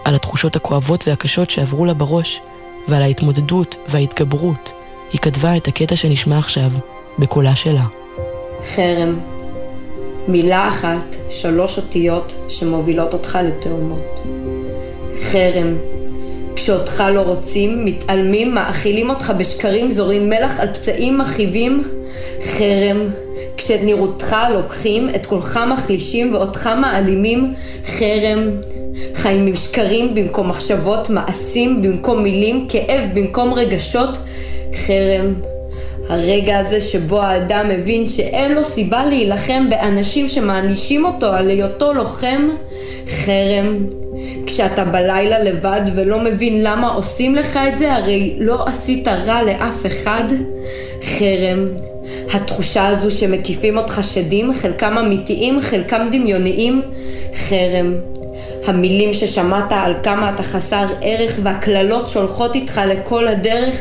על 0.06 0.16
התחושות 0.16 0.56
הכואבות 0.56 1.08
והקשות 1.08 1.50
שעברו 1.50 1.86
לה 1.86 1.94
בראש, 1.94 2.40
ועל 2.88 3.02
ההתמודדות 3.02 3.76
וההתגברות, 3.88 4.72
היא 5.12 5.22
כתבה 5.22 5.58
את 5.58 5.68
הקטע 5.68 5.96
שנשמע 5.96 6.38
עכשיו, 6.38 6.70
בקולה 7.20 7.56
שלה. 7.56 7.84
חרם. 8.66 9.20
מילה 10.28 10.68
אחת, 10.68 11.16
שלוש 11.30 11.78
אותיות 11.78 12.34
שמובילות 12.50 13.14
אותך 13.14 13.40
לתאומות. 13.44 14.22
חרם. 15.22 15.76
כשאותך 16.56 17.04
לא 17.14 17.22
רוצים, 17.22 17.86
מתעלמים, 17.86 18.56
מאכילים 18.56 19.10
אותך 19.10 19.34
בשקרים, 19.38 19.92
זורים 19.92 20.30
מלח 20.30 20.60
על 20.60 20.74
פצעים 20.74 21.18
מכאיבים. 21.18 21.84
חרם. 22.42 22.98
כשאת 23.58 23.80
נראותך 23.84 24.36
לוקחים, 24.54 25.10
את 25.10 25.26
קולך 25.26 25.60
מחלישים 25.74 26.34
ואותך 26.34 26.70
מעלימים. 26.82 27.54
חרם. 27.86 28.40
חיים 29.14 29.48
עם 29.48 29.56
שקרים 29.56 30.16
במקום 30.16 30.50
מחשבות, 30.50 31.10
מעשים 31.10 31.82
במקום 31.82 32.24
מילים, 32.24 32.66
כאב 32.70 33.10
במקום 33.14 33.54
רגשות. 33.54 34.18
חרם. 34.76 35.34
הרגע 36.10 36.58
הזה 36.58 36.82
שבו 36.82 37.22
האדם 37.22 37.70
מבין 37.70 38.08
שאין 38.08 38.56
לו 38.56 38.64
סיבה 38.64 39.06
להילחם 39.06 39.70
באנשים 39.70 40.28
שמענישים 40.28 41.06
אותו 41.06 41.28
על 41.28 41.50
היותו 41.50 41.94
לוחם, 41.94 42.50
חרם. 43.10 43.86
כשאתה 44.46 44.86
בלילה 44.86 45.40
לבד 45.40 45.82
ולא 45.96 46.20
מבין 46.20 46.64
למה 46.64 46.94
עושים 46.94 47.36
לך 47.36 47.60
את 47.68 47.78
זה, 47.78 47.94
הרי 47.94 48.36
לא 48.38 48.66
עשית 48.68 49.08
רע 49.08 49.44
לאף 49.44 49.86
אחד, 49.86 50.24
חרם. 51.04 51.68
התחושה 52.34 52.88
הזו 52.88 53.12
שמקיפים 53.12 53.78
אותך 53.78 54.00
שדים, 54.04 54.54
חלקם 54.54 54.98
אמיתיים, 54.98 55.62
חלקם 55.62 56.08
דמיוניים, 56.12 56.82
חרם. 57.36 57.94
המילים 58.68 59.14
ששמעת 59.14 59.72
על 59.72 59.94
כמה 60.04 60.30
אתה 60.30 60.44
חסר 60.44 60.86
ערך 61.02 61.40
והקללות 61.44 62.10
שהולכות 62.10 62.56
איתך 62.56 62.82
לכל 62.88 63.28
הדרך, 63.28 63.76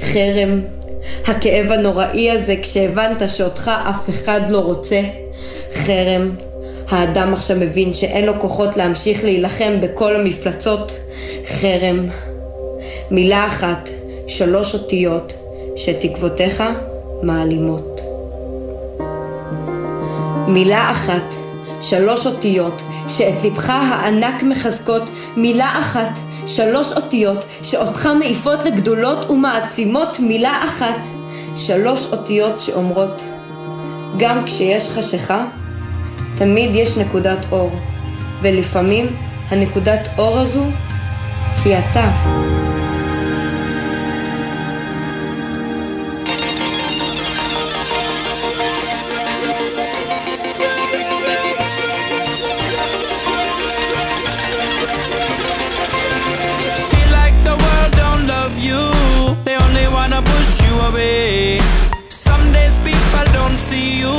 חרם. 0.00 0.60
הכאב 1.26 1.72
הנוראי 1.72 2.30
הזה 2.30 2.54
כשהבנת 2.62 3.22
שאותך 3.30 3.70
אף 3.90 4.10
אחד 4.10 4.40
לא 4.48 4.58
רוצה, 4.58 5.00
חרם. 5.72 6.30
האדם 6.88 7.32
עכשיו 7.32 7.56
מבין 7.60 7.94
שאין 7.94 8.24
לו 8.24 8.40
כוחות 8.40 8.76
להמשיך 8.76 9.24
להילחם 9.24 9.80
בכל 9.80 10.16
המפלצות, 10.16 10.98
חרם. 11.48 12.06
מילה 13.10 13.46
אחת, 13.46 13.90
שלוש 14.26 14.74
אותיות, 14.74 15.32
שתקוותיך 15.76 16.62
מעלימות. 17.22 18.00
מילה 20.48 20.90
אחת, 20.90 21.34
שלוש 21.80 22.26
אותיות, 22.26 22.82
שאת 23.08 23.44
לבך 23.44 23.70
הענק 23.70 24.42
מחזקות, 24.42 25.10
מילה 25.36 25.78
אחת, 25.78 26.18
שלוש 26.46 26.92
אותיות, 26.92 27.44
שאותך 27.62 28.08
מעיפות 28.18 28.64
לגדולות 28.64 29.30
ומעצימות, 29.30 30.20
מילה 30.20 30.60
אחת, 30.64 31.08
שלוש 31.56 32.06
אותיות 32.12 32.60
שאומרות, 32.60 33.22
גם 34.18 34.44
כשיש 34.44 34.88
חשיכה, 34.88 35.44
תמיד 36.34 36.74
יש 36.74 36.96
נקודת 36.96 37.46
אור, 37.52 37.70
ולפעמים 38.42 39.06
הנקודת 39.50 40.08
אור 40.18 40.38
הזו 40.38 40.64
היא 41.64 41.76
אתה. 41.78 42.10
Away. 60.88 61.60
Some 62.08 62.52
days 62.52 62.76
people 62.84 63.26
don't 63.32 63.58
see 63.58 64.00
you. 64.00 64.16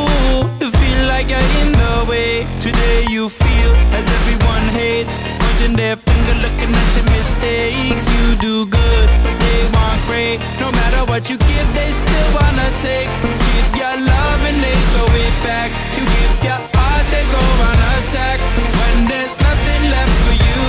You 0.61 0.69
feel 0.71 1.01
like 1.07 1.29
you're 1.29 1.51
in 1.61 1.71
the 1.71 2.05
way. 2.09 2.47
Today 2.59 3.05
you 3.09 3.29
feel 3.29 3.71
as 3.97 4.05
everyone 4.19 4.65
hates. 4.69 5.21
Pointing 5.41 5.75
their 5.75 5.97
finger, 5.97 6.35
looking 6.45 6.71
at 6.81 6.89
your 6.95 7.07
mistakes. 7.17 8.03
You 8.15 8.35
do 8.37 8.65
good, 8.65 9.07
but 9.23 9.35
they 9.45 9.59
want 9.75 9.99
great. 10.05 10.37
No 10.59 10.71
matter 10.71 11.01
what 11.09 11.29
you 11.29 11.37
give, 11.37 11.67
they 11.73 11.91
still 11.91 12.29
wanna 12.39 12.69
take. 12.81 13.09
You 13.23 13.33
Give 13.57 13.69
your 13.81 13.97
love 14.13 14.41
and 14.49 14.57
they 14.65 14.77
throw 14.91 15.09
it 15.25 15.35
back. 15.43 15.69
You 15.97 16.03
give 16.05 16.35
your 16.47 16.61
heart, 16.75 17.05
they 17.13 17.25
go 17.35 17.43
on 17.69 17.77
attack. 17.97 18.37
When 18.79 18.97
there's 19.11 19.33
nothing 19.47 19.83
left 19.93 20.15
for 20.25 20.35
you, 20.47 20.61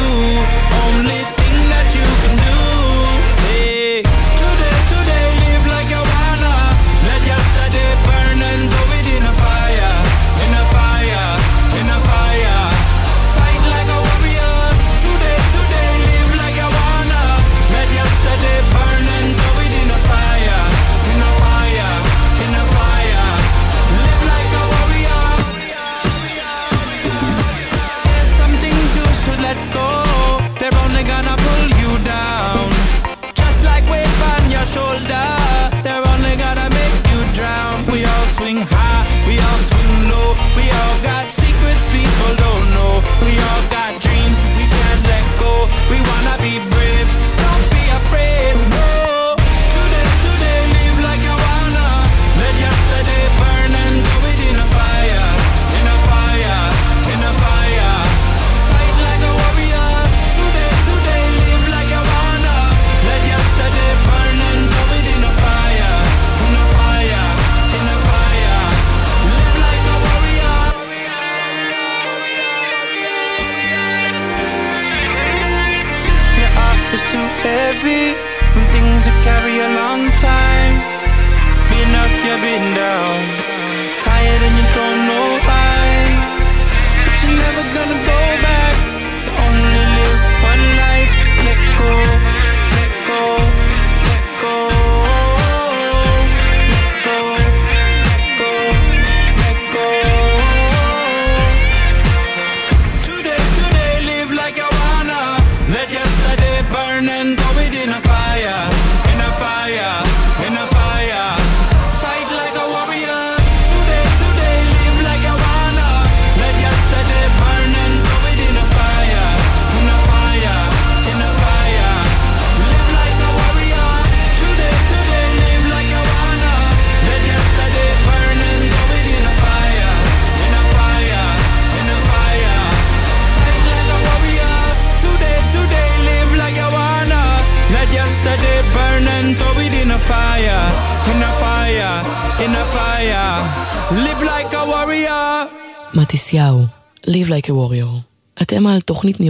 only 0.84 1.37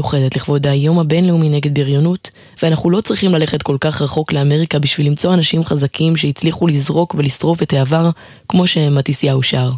מיוחדת 0.09 0.37
לכבוד 0.37 0.67
היום 0.67 0.99
הבינלאומי 0.99 1.49
נגד 1.49 1.75
בריונות, 1.75 2.31
ואנחנו 2.63 2.91
לא 2.91 3.01
צריכים 3.01 3.33
ללכת 3.33 3.63
כל 3.63 3.77
כך 3.81 4.03
רחוק 4.03 4.33
לאמריקה 4.33 4.79
בשביל 4.79 5.07
למצוא 5.07 5.35
אנשים 5.35 5.65
חזקים 5.65 6.17
שהצליחו 6.17 6.67
לזרוק 6.67 7.15
ולשרוף 7.19 7.63
את 7.63 7.73
העבר 7.73 8.11
כמו 8.49 8.67
שמתיסיהו 8.67 9.43
שר, 9.43 9.71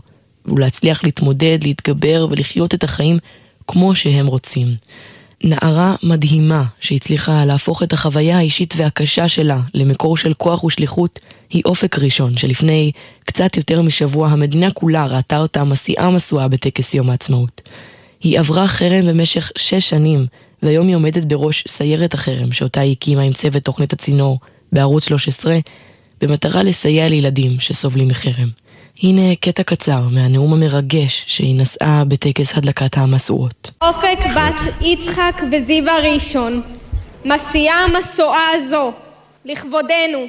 ולהצליח 0.47 1.05
להתמודד, 1.05 1.59
להתגבר 1.63 2.27
ולחיות 2.31 2.75
את 2.75 2.85
החיים 2.85 3.19
כמו 3.67 3.95
שהם 3.95 4.27
רוצים. 4.27 4.75
נערה 5.45 5.95
מדהימה 6.03 6.65
שהצליחה 6.81 7.45
להפוך 7.45 7.83
את 7.83 7.93
החוויה 7.93 8.39
האישית 8.39 8.75
והקשה 8.77 9.29
שלה 9.29 9.61
למקור 9.75 10.17
של 10.17 10.35
כוח 10.35 10.65
ושליחות 10.65 11.21
היא 11.51 11.63
אופק 11.65 11.99
ראשון, 11.99 12.37
שלפני 12.37 12.93
קצת 13.25 13.57
יותר 13.57 13.83
משבוע 13.83 14.29
המדינה 14.29 14.71
כולה 14.71 15.07
ראתה 15.07 15.39
אותה 15.39 15.65
מסיעה 15.65 16.11
משואה 16.11 16.49
בטקס 16.49 16.95
יום 16.95 17.11
העצמאות. 17.11 17.63
היא 18.21 18.39
עברה 18.39 18.67
חרם 18.67 19.07
במשך 19.07 19.51
שש 19.59 19.89
שנים, 19.89 20.27
והיום 20.63 20.87
היא 20.87 20.97
עומדת 20.97 21.25
בראש 21.25 21.65
סיירת 21.69 22.15
החרם, 22.15 22.53
שאותה 22.53 22.81
היא 22.81 22.93
הקימה 22.93 23.23
עם 23.23 23.33
צוות 23.33 23.63
תוכנית 23.63 23.93
הצינור 23.93 24.39
בערוץ 24.73 25.05
13, 25.05 25.59
במטרה 26.21 26.63
לסייע 26.63 27.09
לילדים 27.09 27.61
שסובלים 27.61 28.09
מחרם. 28.09 28.49
הנה 29.03 29.35
קטע 29.41 29.63
קצר 29.63 30.01
מהנאום 30.13 30.53
המרגש 30.53 31.25
שהיא 31.27 31.55
נשאה 31.61 32.03
בטקס 32.09 32.57
הדלקת 32.57 32.97
המשואות. 32.97 33.71
אופק 33.83 34.19
בת 34.37 34.75
יצחק 34.81 35.43
וזיו 35.53 35.91
הראשון, 35.91 36.63
מסיעה 37.25 37.85
המשואה 37.85 38.47
הזו, 38.55 38.93
לכבודנו, 39.45 40.27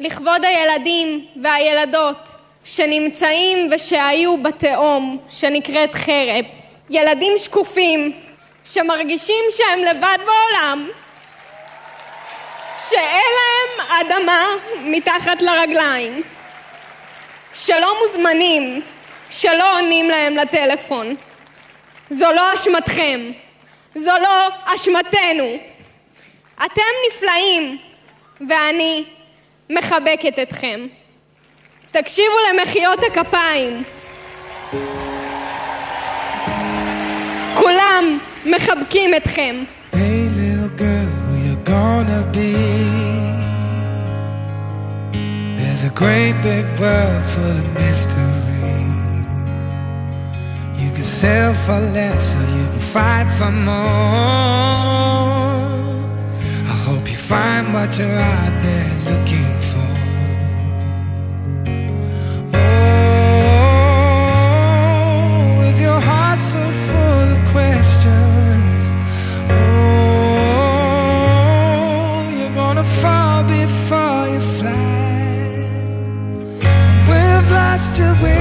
לכבוד 0.00 0.42
הילדים 0.44 1.26
והילדות 1.44 2.28
שנמצאים 2.64 3.70
ושהיו 3.76 4.42
בתהום 4.42 5.18
שנקראת 5.28 5.94
חרב. 5.94 6.59
ילדים 6.90 7.38
שקופים 7.38 8.20
שמרגישים 8.64 9.44
שהם 9.50 9.78
לבד 9.78 10.18
בעולם, 10.18 10.88
שאין 12.90 13.30
להם 13.36 13.86
אדמה 14.00 14.46
מתחת 14.80 15.42
לרגליים, 15.42 16.22
שלא 17.54 17.96
מוזמנים, 18.06 18.82
שלא 19.30 19.78
עונים 19.78 20.10
להם 20.10 20.36
לטלפון. 20.36 21.16
זו 22.10 22.32
לא 22.32 22.54
אשמתכם, 22.54 23.20
זו 23.94 24.12
לא 24.22 24.48
אשמתנו. 24.74 25.56
אתם 26.66 26.90
נפלאים, 27.08 27.78
ואני 28.48 29.04
מחבקת 29.70 30.38
אתכם. 30.38 30.86
תקשיבו 31.90 32.36
למחיאות 32.48 32.98
הכפיים. 33.04 33.82
כולם 37.59 38.17
מחבקים 38.45 39.11
אתכם. 39.17 39.55
Hey 39.93 40.29
little 40.41 40.73
girl, 40.83 41.09
who 41.25 41.33
you 41.47 41.55
gonna 41.73 42.21
be? 42.37 42.55
There's 45.57 45.83
a 45.91 45.93
great 46.01 46.35
big 46.49 46.65
world 46.81 47.23
full 47.33 47.57
of 47.63 47.67
mystery. 47.81 48.83
You 50.81 50.89
can 50.95 51.07
sell 51.21 51.53
for 51.65 51.79
less 51.97 52.25
or 52.39 52.45
you 52.57 52.65
can 52.73 52.83
fight 52.95 53.27
for 53.37 53.51
more. 53.69 54.95
I 56.73 56.75
hope 56.87 57.05
you 57.13 57.19
find 57.33 57.65
what 57.75 57.89
you're 57.97 58.21
out 58.37 58.55
there 58.67 58.93
looking 59.09 59.53
for. 59.69 59.91
Oh, 64.15 65.57
with 65.61 65.77
your 65.87 65.99
heart 66.09 66.41
so 66.53 66.63
full 66.87 67.28
just 77.92 78.00
a 78.02 78.22
way 78.22 78.39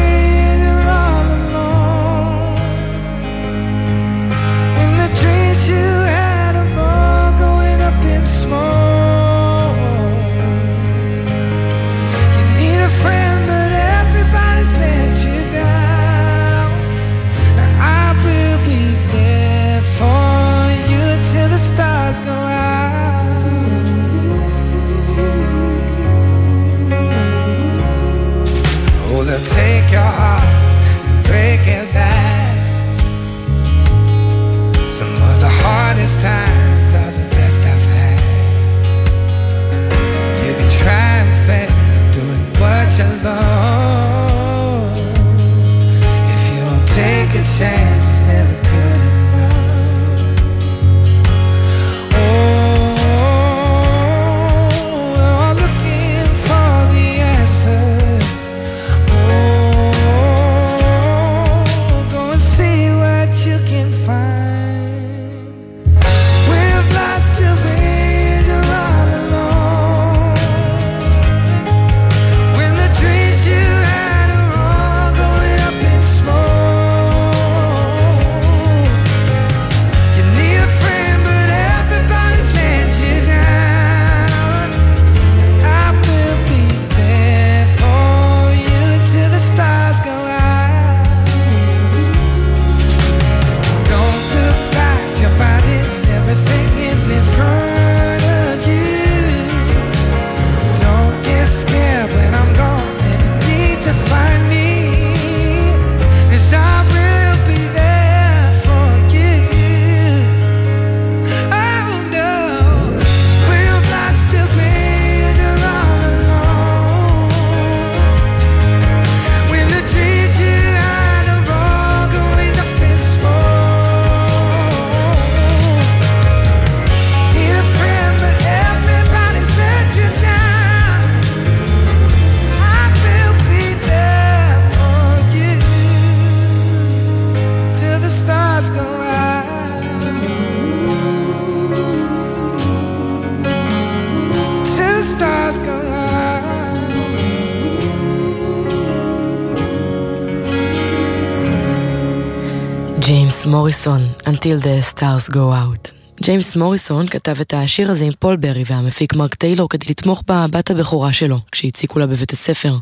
מוריסון, 153.60 154.10
Until 154.26 154.64
the 154.64 154.96
Stars 154.96 155.32
Go 155.32 155.36
Out. 155.36 155.92
ג'יימס 156.24 156.56
מוריסון 156.56 157.08
כתב 157.08 157.36
את 157.42 157.54
השיר 157.54 157.92
הזה 157.92 158.06
עם 158.06 158.12
פול 158.20 158.36
ברי 158.36 158.64
והמפיק 158.66 159.16
מרק 159.16 159.36
טיילור 159.36 159.70
כדי 159.70 159.86
לתמוך 159.90 160.24
בבת 160.28 160.72
הבכורה 160.72 161.14
שלו, 161.14 161.40
כשהציקו 161.52 162.00
לה 162.00 162.08
בבית 162.08 162.32
הספר. 162.32 162.70
הוא 162.70 162.80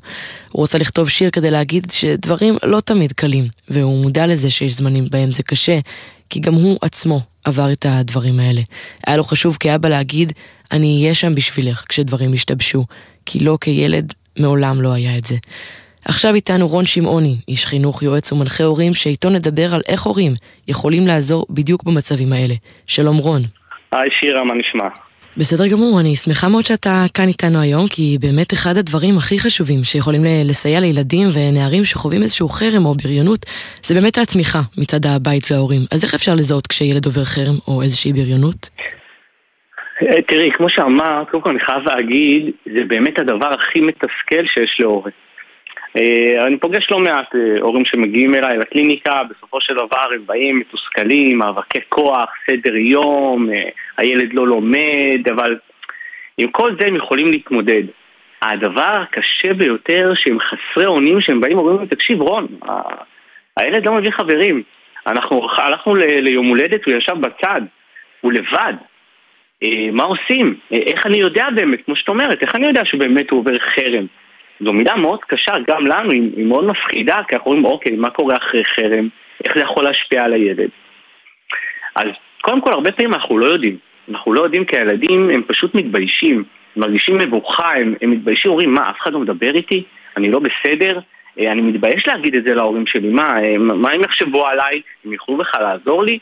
רוצה 0.52 0.78
לכתוב 0.78 1.10
שיר 1.10 1.30
כדי 1.30 1.52
להגיד 1.52 1.92
שדברים 1.92 2.58
לא 2.64 2.80
תמיד 2.80 3.14
קלים, 3.14 3.48
והוא 3.70 4.02
מודע 4.02 4.28
לזה 4.28 4.52
שיש 4.52 4.74
זמנים 4.74 5.10
בהם 5.10 5.32
זה 5.32 5.44
קשה, 5.44 5.80
כי 6.30 6.40
גם 6.40 6.54
הוא 6.54 6.78
עצמו 6.82 7.22
עבר 7.44 7.72
את 7.72 7.86
הדברים 7.90 8.40
האלה. 8.40 8.62
היה 9.08 9.18
לו 9.18 9.24
חשוב 9.24 9.58
כאבא 9.60 9.90
להגיד, 9.90 10.34
אני 10.72 11.02
אהיה 11.02 11.16
שם 11.16 11.36
בשבילך 11.36 11.86
כשדברים 11.90 12.34
ישתבשו, 12.34 12.86
כי 13.26 13.40
לא 13.40 13.58
כילד 13.62 14.14
מעולם 14.40 14.82
לא 14.82 14.94
היה 14.94 15.18
את 15.18 15.26
זה. 15.26 15.36
עכשיו 16.10 16.36
איתנו 16.36 16.68
רון 16.68 16.86
שמעוני, 16.86 17.36
איש 17.48 17.66
חינוך, 17.66 18.04
יועץ 18.04 18.32
ומנחה 18.32 18.64
הורים, 18.64 18.94
שאיתו 18.94 19.30
נדבר 19.30 19.76
על 19.76 19.82
איך 19.88 20.02
הורים 20.02 20.32
יכולים 20.68 21.08
לעזור 21.08 21.46
בדיוק 21.50 21.84
במצבים 21.84 22.34
האלה. 22.34 22.54
שלום 22.88 23.18
רון. 23.18 23.42
היי 23.92 24.10
שירה, 24.20 24.44
מה 24.44 24.54
נשמע? 24.54 24.88
בסדר 25.38 25.68
גמור, 25.68 26.00
אני 26.00 26.16
שמחה 26.16 26.48
מאוד 26.50 26.66
שאתה 26.66 27.06
כאן 27.14 27.28
איתנו 27.28 27.62
היום, 27.62 27.88
כי 27.88 28.18
באמת 28.22 28.54
אחד 28.54 28.78
הדברים 28.78 29.18
הכי 29.18 29.40
חשובים 29.40 29.84
שיכולים 29.84 30.22
לסייע 30.50 30.80
לילדים 30.80 31.28
ונערים 31.36 31.84
שחווים 31.84 32.22
איזשהו 32.22 32.50
חרם 32.50 32.86
או 32.86 32.94
בריונות, 32.94 33.46
זה 33.84 33.96
באמת 33.96 34.18
התמיכה 34.18 34.62
מצד 34.78 35.06
הבית 35.06 35.52
וההורים. 35.52 35.82
אז 35.92 36.04
איך 36.04 36.14
אפשר 36.14 36.36
לזהות 36.36 36.68
כשילד 36.68 37.06
עובר 37.06 37.24
חרם 37.24 37.58
או 37.68 37.82
איזושהי 37.82 38.14
בריונות? 38.14 38.70
אה, 40.02 40.22
תראי, 40.22 40.52
כמו 40.52 40.70
שאמרת, 40.70 41.30
קודם 41.30 41.44
כל 41.44 41.50
אני 41.50 41.60
חייב 41.60 41.84
להגיד, 41.86 42.52
זה 42.78 42.84
באמת 42.88 43.20
הדבר 43.20 43.54
הכי 43.54 43.82
מתסכל 43.82 44.46
שיש 44.54 44.78
להורה. 44.80 45.12
אה, 45.98 46.48
אני 46.48 46.58
פוגש 46.58 46.92
לא 46.92 47.00
מעט 47.00 47.36
אה, 47.36 47.62
הורים 47.62 47.86
שמגיעים 47.86 48.36
אליי 48.36 48.58
לקליניקה, 48.58 49.24
בסופו 49.30 49.62
של 49.62 49.74
דבר 49.74 50.14
הם 50.14 50.26
באים 50.26 50.60
מתוסכלים, 50.60 51.38
מאבקי 51.38 51.80
כוח, 51.90 52.30
סדר 52.52 52.76
יום, 52.76 53.50
אה, 53.54 53.70
הילד 53.98 54.34
לא 54.34 54.48
לומד, 54.48 55.20
אבל 55.32 55.58
עם 56.38 56.48
כל 56.52 56.76
זה 56.80 56.88
הם 56.88 56.96
יכולים 56.96 57.32
להתמודד. 57.32 57.84
הדבר 58.42 58.92
הקשה 59.02 59.54
ביותר 59.54 60.12
שהם 60.16 60.38
חסרי 60.40 60.86
אונים, 60.86 61.22
שהם 61.22 61.42
באים 61.42 61.58
ואומרים 61.58 61.80
לי, 61.82 61.88
תקשיב 61.88 62.22
רון, 62.22 62.48
הילד 63.58 63.86
לא 63.86 63.94
מביא 63.94 64.12
חברים. 64.12 64.64
אנחנו 65.08 65.48
הלכנו 65.58 65.96
ליום 65.96 66.48
הולדת, 66.48 66.86
הוא 66.86 66.94
ישב 66.94 67.16
בצד, 67.22 67.62
הוא 68.22 68.34
לבד. 68.34 68.74
מה 69.92 70.04
עושים? 70.04 70.56
איך 70.72 71.06
אני 71.06 71.18
יודע 71.18 71.46
באמת, 71.56 71.86
כמו 71.86 71.96
שאת 71.96 72.10
אומרת, 72.10 72.42
איך 72.42 72.56
אני 72.56 72.68
יודע 72.68 72.86
שבאמת 72.86 73.30
הוא 73.30 73.40
עובר 73.40 73.60
חרם? 73.60 74.06
זו 74.60 74.74
מידה 74.74 74.96
מאוד 74.96 75.20
קשה 75.24 75.54
גם 75.68 75.88
לנו, 75.88 76.12
היא, 76.12 76.32
היא 76.38 76.46
מאוד 76.46 76.66
מפחידה, 76.66 77.18
כי 77.28 77.36
אנחנו 77.36 77.52
אומרים, 77.52 77.66
אוקיי, 77.66 77.96
מה 77.96 78.10
קורה 78.10 78.38
אחרי 78.38 78.66
חרם? 78.66 79.10
איך 79.44 79.56
זה 79.56 79.62
יכול 79.62 79.84
להשפיע 79.84 80.24
על 80.24 80.34
הילד? 80.34 80.70
אז 81.96 82.08
קודם 82.42 82.62
כל, 82.62 82.72
הרבה 82.74 82.92
פעמים 82.92 83.14
אנחנו 83.14 83.38
לא 83.38 83.46
יודעים. 83.46 83.78
אנחנו 84.10 84.34
לא 84.34 84.42
יודעים 84.42 84.66
כי 84.66 84.78
הילדים 84.78 85.30
הם 85.30 85.44
פשוט 85.48 85.76
מתביישים, 85.76 86.44
מרגישים 86.76 87.18
מבוכה, 87.18 87.74
הם, 87.76 87.94
הם 88.02 88.12
מתביישים, 88.12 88.52
אומרים, 88.52 88.74
מה, 88.74 88.90
אף 88.90 89.00
אחד 89.00 89.14
לא 89.14 89.20
מדבר 89.20 89.56
איתי? 89.56 89.84
אני 90.18 90.32
לא 90.32 90.40
בסדר? 90.40 91.00
אה, 91.40 91.52
אני 91.52 91.62
מתבייש 91.62 92.08
להגיד 92.08 92.36
את 92.36 92.44
זה 92.44 92.54
להורים 92.54 92.88
שלי, 92.88 93.10
מה, 93.10 93.44
אה, 93.44 93.58
מה 93.58 93.92
הם 93.92 94.02
יחשבו 94.02 94.48
עליי? 94.48 94.82
הם 95.06 95.14
יוכלו 95.14 95.38
בכלל 95.38 95.62
לעזור 95.62 96.04
לי? 96.04 96.20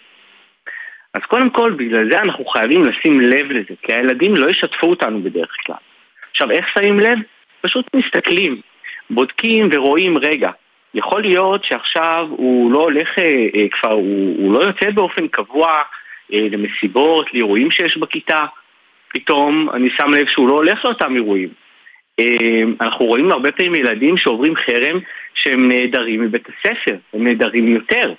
אז 1.14 1.22
קודם 1.28 1.50
כל, 1.50 1.72
בגלל 1.72 2.12
זה 2.12 2.22
אנחנו 2.22 2.46
חייבים 2.46 2.86
לשים 2.86 3.22
לב 3.22 3.52
לזה, 3.52 3.74
כי 3.82 3.94
הילדים 3.94 4.36
לא 4.36 4.50
ישתפו 4.50 4.88
אותנו 4.88 5.24
בדרך 5.24 5.56
כלל. 5.66 5.76
עכשיו, 6.32 6.52
איך 6.52 6.70
שמים 6.74 7.00
לב? 7.00 7.18
פשוט 7.66 7.86
מסתכלים, 7.96 8.62
בודקים 9.10 9.70
ורואים, 9.72 10.18
רגע, 10.18 10.50
יכול 10.94 11.22
להיות 11.22 11.64
שעכשיו 11.64 12.28
הוא 12.30 12.72
לא 12.72 12.80
הולך 12.80 13.20
אה, 13.20 13.48
אה, 13.56 13.70
כבר, 13.72 13.92
הוא, 13.92 14.36
הוא 14.38 14.54
לא 14.54 14.60
יוצא 14.60 14.92
באופן 14.92 15.28
קבוע 15.28 15.68
אה, 16.34 16.48
למסיבות, 16.52 17.34
לאירועים 17.34 17.72
שיש 17.72 17.98
בכיתה, 17.98 18.46
פתאום 19.08 19.70
אני 19.74 19.90
שם 19.98 20.14
לב 20.14 20.28
שהוא 20.28 20.48
לא 20.50 20.54
הולך 20.54 20.86
לאותם 20.86 21.16
אירועים. 21.16 21.50
אה, 22.20 22.64
אנחנו 22.82 23.06
רואים 23.06 23.32
הרבה 23.32 23.52
פעמים 23.52 23.76
ילדים 23.76 24.18
שעוברים 24.18 24.56
חרם 24.56 25.00
שהם 25.34 25.68
נעדרים 25.68 26.22
מבית 26.22 26.48
הספר, 26.50 26.96
הם 27.14 27.28
נעדרים 27.28 27.68
יותר. 27.68 28.14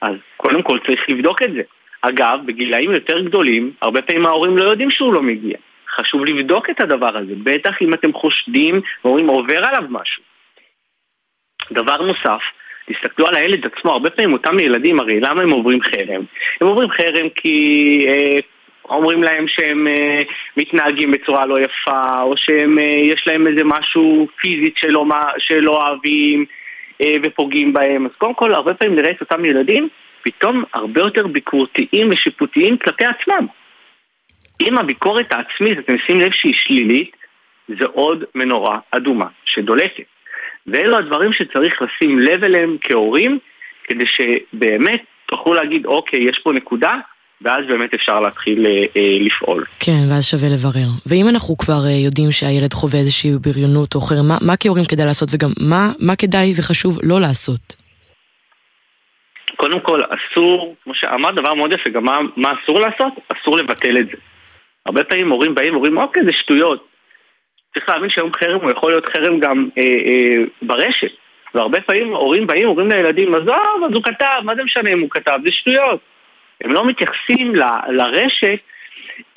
אז 0.00 0.14
קודם 0.36 0.62
כל 0.62 0.78
צריך 0.86 1.00
לבדוק 1.08 1.42
את 1.42 1.52
זה. 1.52 1.62
אגב, 2.02 2.38
בגילאים 2.46 2.92
יותר 2.92 3.20
גדולים, 3.20 3.72
הרבה 3.82 4.02
פעמים 4.02 4.26
ההורים 4.26 4.56
לא 4.56 4.64
יודעים 4.64 4.90
שהוא 4.90 5.14
לא 5.14 5.22
מגיע. 5.22 5.56
חשוב 6.00 6.24
לבדוק 6.24 6.70
את 6.70 6.80
הדבר 6.80 7.16
הזה, 7.16 7.32
בטח 7.42 7.82
אם 7.82 7.94
אתם 7.94 8.12
חושדים 8.12 8.80
ואומרים 9.04 9.26
עובר 9.26 9.64
עליו 9.64 9.82
משהו. 9.90 10.22
דבר 11.72 12.02
נוסף, 12.02 12.42
תסתכלו 12.86 13.26
על 13.26 13.34
הילד 13.34 13.66
עצמו, 13.66 13.90
הרבה 13.90 14.10
פעמים 14.10 14.32
אותם 14.32 14.58
ילדים, 14.58 15.00
הרי 15.00 15.20
למה 15.20 15.42
הם 15.42 15.50
עוברים 15.50 15.82
חרם? 15.82 16.22
הם 16.60 16.66
עוברים 16.66 16.90
חרם 16.90 17.28
כי 17.34 18.06
אה, 18.08 18.38
אומרים 18.88 19.22
להם 19.22 19.48
שהם 19.48 19.88
אה, 19.88 20.22
מתנהגים 20.56 21.10
בצורה 21.10 21.46
לא 21.46 21.60
יפה, 21.60 22.22
או 22.22 22.36
שיש 22.36 23.28
אה, 23.28 23.32
להם 23.32 23.46
איזה 23.46 23.64
משהו 23.64 24.28
פיזית 24.40 24.76
שלא, 24.76 25.04
שלא 25.38 25.70
אוהבים 25.70 26.44
אה, 27.02 27.14
ופוגעים 27.22 27.72
בהם. 27.72 28.06
אז 28.06 28.12
קודם 28.18 28.34
כל, 28.34 28.54
הרבה 28.54 28.74
פעמים 28.74 28.96
נראה 28.96 29.10
את 29.10 29.20
אותם 29.20 29.44
ילדים 29.44 29.88
פתאום 30.22 30.64
הרבה 30.74 31.00
יותר 31.00 31.26
ביקורתיים 31.26 32.10
ושיפוטיים 32.10 32.76
כלפי 32.76 33.04
עצמם. 33.04 33.46
אם 34.60 34.78
הביקורת 34.78 35.32
העצמית, 35.32 35.78
אתם 35.78 35.94
שים 36.06 36.20
לב 36.20 36.32
שהיא 36.32 36.54
שלילית, 36.54 37.16
זה 37.78 37.86
עוד 37.92 38.24
מנורה 38.34 38.78
אדומה 38.90 39.26
שדולקת. 39.44 40.04
ואלו 40.66 40.96
הדברים 40.96 41.32
שצריך 41.32 41.82
לשים 41.82 42.18
לב 42.18 42.44
אליהם 42.44 42.76
כהורים, 42.80 43.38
כדי 43.84 44.04
שבאמת 44.06 45.02
תוכלו 45.26 45.54
להגיד, 45.54 45.86
אוקיי, 45.86 46.20
יש 46.20 46.38
פה 46.38 46.52
נקודה, 46.52 46.96
ואז 47.42 47.66
באמת 47.68 47.94
אפשר 47.94 48.20
להתחיל 48.20 48.66
אה, 48.66 48.84
אה, 48.96 49.18
לפעול. 49.20 49.64
כן, 49.80 50.02
ואז 50.10 50.26
שווה 50.26 50.48
לברר. 50.48 50.88
ואם 51.06 51.28
אנחנו 51.28 51.58
כבר 51.58 51.80
אה, 51.86 52.04
יודעים 52.04 52.30
שהילד 52.30 52.72
חווה 52.72 52.98
איזושהי 52.98 53.30
בריונות 53.40 53.94
או 53.94 54.00
חרם, 54.00 54.28
מה, 54.28 54.38
מה 54.46 54.56
כהורים 54.60 54.84
כדאי 54.84 55.06
לעשות, 55.06 55.28
וגם 55.32 55.50
מה, 55.60 55.92
מה 56.00 56.16
כדאי 56.16 56.52
וחשוב 56.58 56.98
לא 57.02 57.20
לעשות? 57.20 57.76
קודם 59.56 59.80
כל, 59.80 60.02
אסור, 60.02 60.74
כמו 60.84 60.94
שאמרת, 60.94 61.34
דבר 61.34 61.54
מאוד 61.54 61.72
יפה, 61.72 61.90
גם 61.90 62.04
מה, 62.04 62.18
מה 62.36 62.52
אסור 62.52 62.80
לעשות? 62.80 63.12
אסור 63.28 63.56
לבטל 63.56 63.98
את 63.98 64.06
זה. 64.06 64.16
הרבה 64.88 65.04
פעמים 65.04 65.30
הורים 65.30 65.54
באים 65.54 65.72
ואומרים, 65.72 65.98
אוקיי, 65.98 66.22
זה 66.24 66.32
שטויות. 66.32 66.86
צריך 67.74 67.88
להבין 67.88 68.10
שהיום 68.10 68.32
חרם 68.32 68.60
הוא 68.60 68.70
יכול 68.70 68.92
להיות 68.92 69.06
חרם 69.06 69.40
גם 69.40 69.68
אה, 69.78 69.82
אה, 69.82 70.44
ברשת. 70.62 71.10
והרבה 71.54 71.80
פעמים 71.80 72.14
הורים 72.14 72.46
באים, 72.46 72.68
אומרים 72.68 72.88
לילדים, 72.88 73.34
עזוב, 73.34 73.84
אז 73.86 73.92
הוא 73.94 74.02
כתב, 74.02 74.40
מה 74.44 74.54
זה 74.54 74.64
משנה 74.64 74.90
אם 74.92 75.00
הוא 75.00 75.10
כתב? 75.10 75.38
זה 75.44 75.52
שטויות. 75.52 76.00
הם 76.60 76.72
לא 76.72 76.86
מתייחסים 76.86 77.54
ל, 77.56 77.62
לרשת 77.88 78.58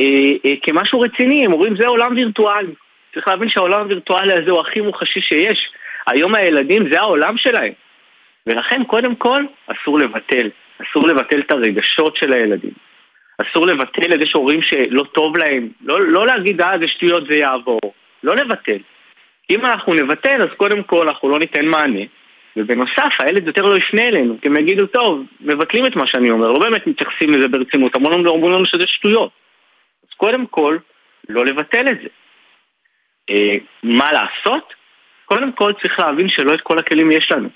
אה, 0.01 0.05
אה, 0.45 0.53
כמשהו 0.61 0.99
רציני, 0.99 1.45
הם 1.45 1.53
אומרים, 1.53 1.75
זה 1.75 1.87
עולם 1.87 2.15
וירטואלי. 2.15 2.73
צריך 3.13 3.27
להבין 3.27 3.49
שהעולם 3.49 3.81
הווירטואלי 3.81 4.33
הזה 4.33 4.51
הוא 4.51 4.59
הכי 4.59 4.81
מוחשי 4.81 5.21
שיש. 5.21 5.71
היום 6.07 6.35
הילדים 6.35 6.89
זה 6.91 6.99
העולם 6.99 7.37
שלהם. 7.37 7.73
ולכן 8.47 8.83
קודם 8.83 9.15
כל 9.15 9.43
אסור 9.67 9.99
לבטל. 9.99 10.49
אסור 10.81 11.07
לבטל 11.07 11.39
את 11.39 11.51
הרגשות 11.51 12.15
של 12.15 12.33
הילדים. 12.33 12.71
אסור 13.41 13.67
לבטל 13.67 14.13
את 14.13 14.19
זה 14.19 14.25
שהורים 14.25 14.61
שלא 14.61 15.03
טוב 15.03 15.37
להם, 15.37 15.69
לא, 15.81 16.01
לא 16.01 16.25
להגיד 16.25 16.61
אה 16.61 16.79
זה 16.79 16.87
שטויות 16.87 17.27
זה 17.27 17.35
יעבור, 17.35 17.79
לא 18.23 18.35
לבטל. 18.35 18.77
אם 19.49 19.65
אנחנו 19.65 19.93
נבטל 19.93 20.41
אז 20.43 20.49
קודם 20.57 20.83
כל 20.83 21.07
אנחנו 21.07 21.29
לא 21.29 21.39
ניתן 21.39 21.65
מענה, 21.65 22.01
ובנוסף 22.57 23.13
הילד 23.19 23.47
יותר 23.47 23.61
לא 23.61 23.77
יפנה 23.77 24.01
אלינו, 24.01 24.37
כי 24.41 24.47
הם 24.47 24.57
יגידו 24.57 24.87
טוב, 24.87 25.23
מבטלים 25.41 25.85
את 25.85 25.95
מה 25.95 26.07
שאני 26.07 26.31
אומר, 26.31 26.47
לא 26.47 26.59
באמת 26.59 26.87
מתייחסים 26.87 27.29
לזה 27.29 27.47
ברצינות, 27.47 27.95
המון 27.95 28.27
אומרים 28.27 28.51
לנו 28.53 28.65
שזה 28.65 28.87
שטויות. 28.87 29.31
אז 30.09 30.13
קודם 30.17 30.45
כל, 30.45 30.77
לא 31.29 31.45
לבטל 31.45 31.87
את 31.87 31.97
זה. 32.01 32.07
אה, 33.29 33.55
מה 33.83 34.11
לעשות? 34.11 34.73
קודם 35.25 35.51
כל 35.51 35.73
צריך 35.81 35.99
להבין 35.99 36.29
שלא 36.29 36.53
את 36.53 36.61
כל 36.61 36.79
הכלים 36.79 37.11
יש 37.11 37.31
לנו. 37.31 37.49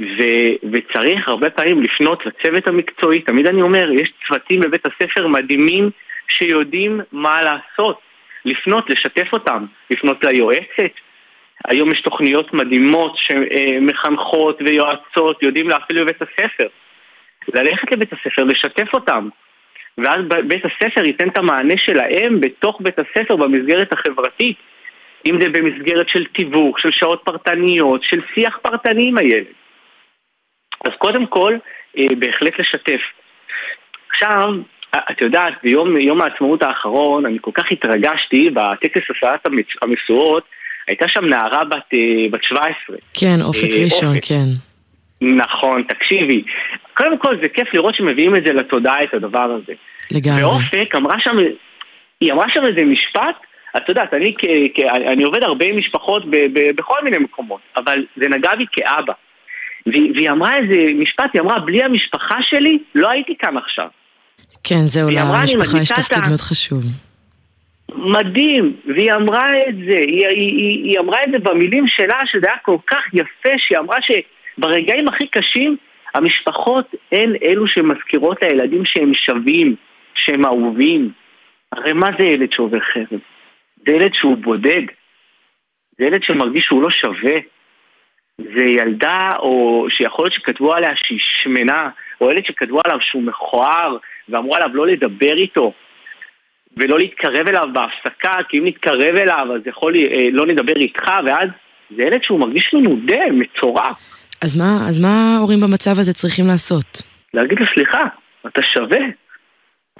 ו- 0.00 0.72
וצריך 0.72 1.28
הרבה 1.28 1.50
פעמים 1.50 1.82
לפנות 1.82 2.26
לצוות 2.26 2.68
המקצועי, 2.68 3.20
תמיד 3.20 3.46
אני 3.46 3.62
אומר, 3.62 3.90
יש 3.92 4.12
צוותים 4.26 4.60
בבית 4.60 4.86
הספר 4.86 5.26
מדהימים 5.26 5.90
שיודעים 6.28 7.00
מה 7.12 7.42
לעשות, 7.42 8.00
לפנות, 8.44 8.90
לשתף 8.90 9.32
אותם, 9.32 9.64
לפנות 9.90 10.24
ליועצת. 10.24 10.92
היום 11.64 11.92
יש 11.92 12.00
תוכניות 12.00 12.54
מדהימות 12.54 13.16
שמחנכות 13.16 14.62
ויועצות 14.62 15.42
יודעים 15.42 15.68
להפעיל 15.68 16.04
בבית 16.04 16.22
הספר. 16.22 16.66
ללכת 17.54 17.92
לבית 17.92 18.12
הספר, 18.12 18.44
לשתף 18.44 18.94
אותם. 18.94 19.28
ואז 19.98 20.20
בית 20.46 20.62
הספר 20.64 21.04
ייתן 21.04 21.28
את 21.28 21.38
המענה 21.38 21.76
שלהם 21.76 22.40
בתוך 22.40 22.80
בית 22.80 22.98
הספר 22.98 23.36
במסגרת 23.36 23.92
החברתית. 23.92 24.56
אם 25.26 25.40
זה 25.40 25.48
במסגרת 25.48 26.08
של 26.08 26.24
תיווך, 26.24 26.78
של 26.78 26.90
שעות 26.90 27.22
פרטניות, 27.24 28.02
של 28.02 28.20
שיח 28.34 28.58
פרטני 28.62 29.08
עם 29.08 29.18
הילד. 29.18 29.44
אז 30.84 30.92
קודם 30.98 31.26
כל, 31.26 31.56
אה, 31.98 32.04
בהחלט 32.18 32.58
לשתף. 32.58 33.00
עכשיו, 34.10 34.52
את 35.10 35.20
יודעת, 35.20 35.54
ביום 35.62 36.20
העצמאות 36.20 36.62
האחרון, 36.62 37.26
אני 37.26 37.38
כל 37.40 37.50
כך 37.54 37.72
התרגשתי 37.72 38.50
בטקס 38.50 39.02
הסעת 39.10 39.46
המשואות, 39.82 40.44
הייתה 40.86 41.08
שם 41.08 41.24
נערה 41.24 41.64
בת, 41.64 41.94
אה, 41.94 42.26
בת 42.30 42.44
17. 42.44 42.96
כן, 43.14 43.42
אופק 43.42 43.70
אה, 43.70 43.84
ראשון, 43.84 44.16
אופק. 44.16 44.24
כן. 44.24 44.46
נכון, 45.20 45.82
תקשיבי. 45.82 46.42
קודם 46.94 47.18
כל 47.18 47.36
זה 47.42 47.48
כיף 47.48 47.74
לראות 47.74 47.94
שמביאים 47.94 48.36
את 48.36 48.44
זה 48.44 48.52
לתודעה, 48.52 49.04
את 49.04 49.14
הדבר 49.14 49.58
הזה. 49.62 49.72
לגמרי. 50.12 50.44
ואופק 50.44 50.94
אמרה 50.94 51.20
שם, 51.20 51.36
היא 52.20 52.32
אמרה 52.32 52.46
שם 52.48 52.64
איזה 52.64 52.84
משפט, 52.84 53.36
את 53.76 53.88
יודעת, 53.88 54.14
אני, 54.14 54.34
כ, 54.38 54.44
כ, 54.74 54.80
אני 55.06 55.22
עובד 55.22 55.44
הרבה 55.44 55.64
עם 55.64 55.76
משפחות 55.76 56.30
ב, 56.30 56.36
ב, 56.36 56.76
בכל 56.76 56.98
מיני 57.04 57.18
מקומות, 57.18 57.60
אבל 57.76 58.04
זה 58.16 58.28
נגע 58.28 58.54
בי 58.54 58.64
כאבא. 58.72 59.12
והיא, 59.86 60.12
והיא 60.14 60.30
אמרה 60.30 60.56
איזה 60.56 60.92
משפט, 60.94 61.30
היא 61.32 61.42
אמרה, 61.42 61.58
בלי 61.58 61.82
המשפחה 61.82 62.42
שלי 62.42 62.78
לא 62.94 63.10
הייתי 63.10 63.36
כאן 63.38 63.56
עכשיו. 63.56 63.88
כן, 64.64 64.84
זהו, 64.84 65.10
למשפחה 65.10 65.78
יש 65.78 65.92
תפקיד 65.92 66.18
מאוד 66.28 66.40
חשוב. 66.40 66.82
מדהים, 67.94 68.76
והיא 68.86 69.12
אמרה 69.12 69.50
את 69.68 69.74
זה, 69.76 69.96
היא, 69.96 70.26
היא, 70.26 70.56
היא, 70.56 70.84
היא 70.84 70.98
אמרה 70.98 71.18
את 71.26 71.30
זה 71.30 71.38
במילים 71.38 71.86
שלה, 71.86 72.26
שזה 72.26 72.46
היה 72.46 72.58
כל 72.62 72.76
כך 72.86 73.04
יפה, 73.12 73.58
שהיא 73.58 73.78
אמרה 73.78 73.96
שברגעים 74.02 75.08
הכי 75.08 75.26
קשים, 75.26 75.76
המשפחות 76.14 76.94
הן 77.12 77.32
אלו 77.44 77.66
שמזכירות 77.66 78.42
לילדים 78.42 78.84
שהם 78.84 79.14
שווים, 79.14 79.74
שהם 80.14 80.44
אהובים. 80.44 81.10
הרי 81.72 81.92
מה 81.92 82.08
זה 82.18 82.24
ילד 82.24 82.52
שעובר 82.52 82.80
חרב? 82.80 83.20
זה 83.86 83.92
ילד 83.92 84.14
שהוא 84.14 84.36
בודד, 84.36 84.82
זה 85.98 86.04
ילד 86.04 86.22
שמרגיש 86.22 86.64
שהוא 86.64 86.82
לא 86.82 86.90
שווה. 86.90 87.38
זה 88.54 88.64
ילדה, 88.64 89.30
או 89.38 89.86
שיכול 89.90 90.24
להיות 90.24 90.34
שכתבו 90.34 90.74
עליה 90.74 90.90
שהיא 90.96 91.18
שמנה, 91.42 91.88
או 92.20 92.30
ילד 92.30 92.44
שכתבו 92.46 92.80
עליו 92.84 92.98
שהוא 93.00 93.22
מכוער, 93.22 93.96
ואמרו 94.28 94.56
עליו 94.56 94.68
לא 94.72 94.86
לדבר 94.86 95.34
איתו. 95.36 95.72
ולא 96.76 96.98
להתקרב 96.98 97.48
אליו 97.48 97.68
בהפסקה, 97.72 98.32
כי 98.48 98.58
אם 98.58 98.64
נתקרב 98.64 99.16
אליו 99.16 99.46
אז 99.54 99.60
יכול 99.66 99.96
אה, 99.96 100.28
לא 100.32 100.46
נדבר 100.46 100.76
איתך, 100.76 101.10
ואז 101.26 101.48
זה 101.96 102.02
ילד 102.02 102.22
שהוא 102.22 102.40
מרגיש 102.40 102.74
מנודה, 102.74 103.20
מצורף. 103.32 103.96
אז 104.42 104.56
מה, 104.56 104.88
אז 104.88 104.98
מה 104.98 105.36
ההורים 105.36 105.60
במצב 105.60 105.90
הזה 105.90 106.12
צריכים 106.12 106.46
לעשות? 106.46 107.02
להגיד 107.34 107.60
לו, 107.60 107.66
סליחה, 107.74 108.02
אתה 108.46 108.62
שווה. 108.62 109.00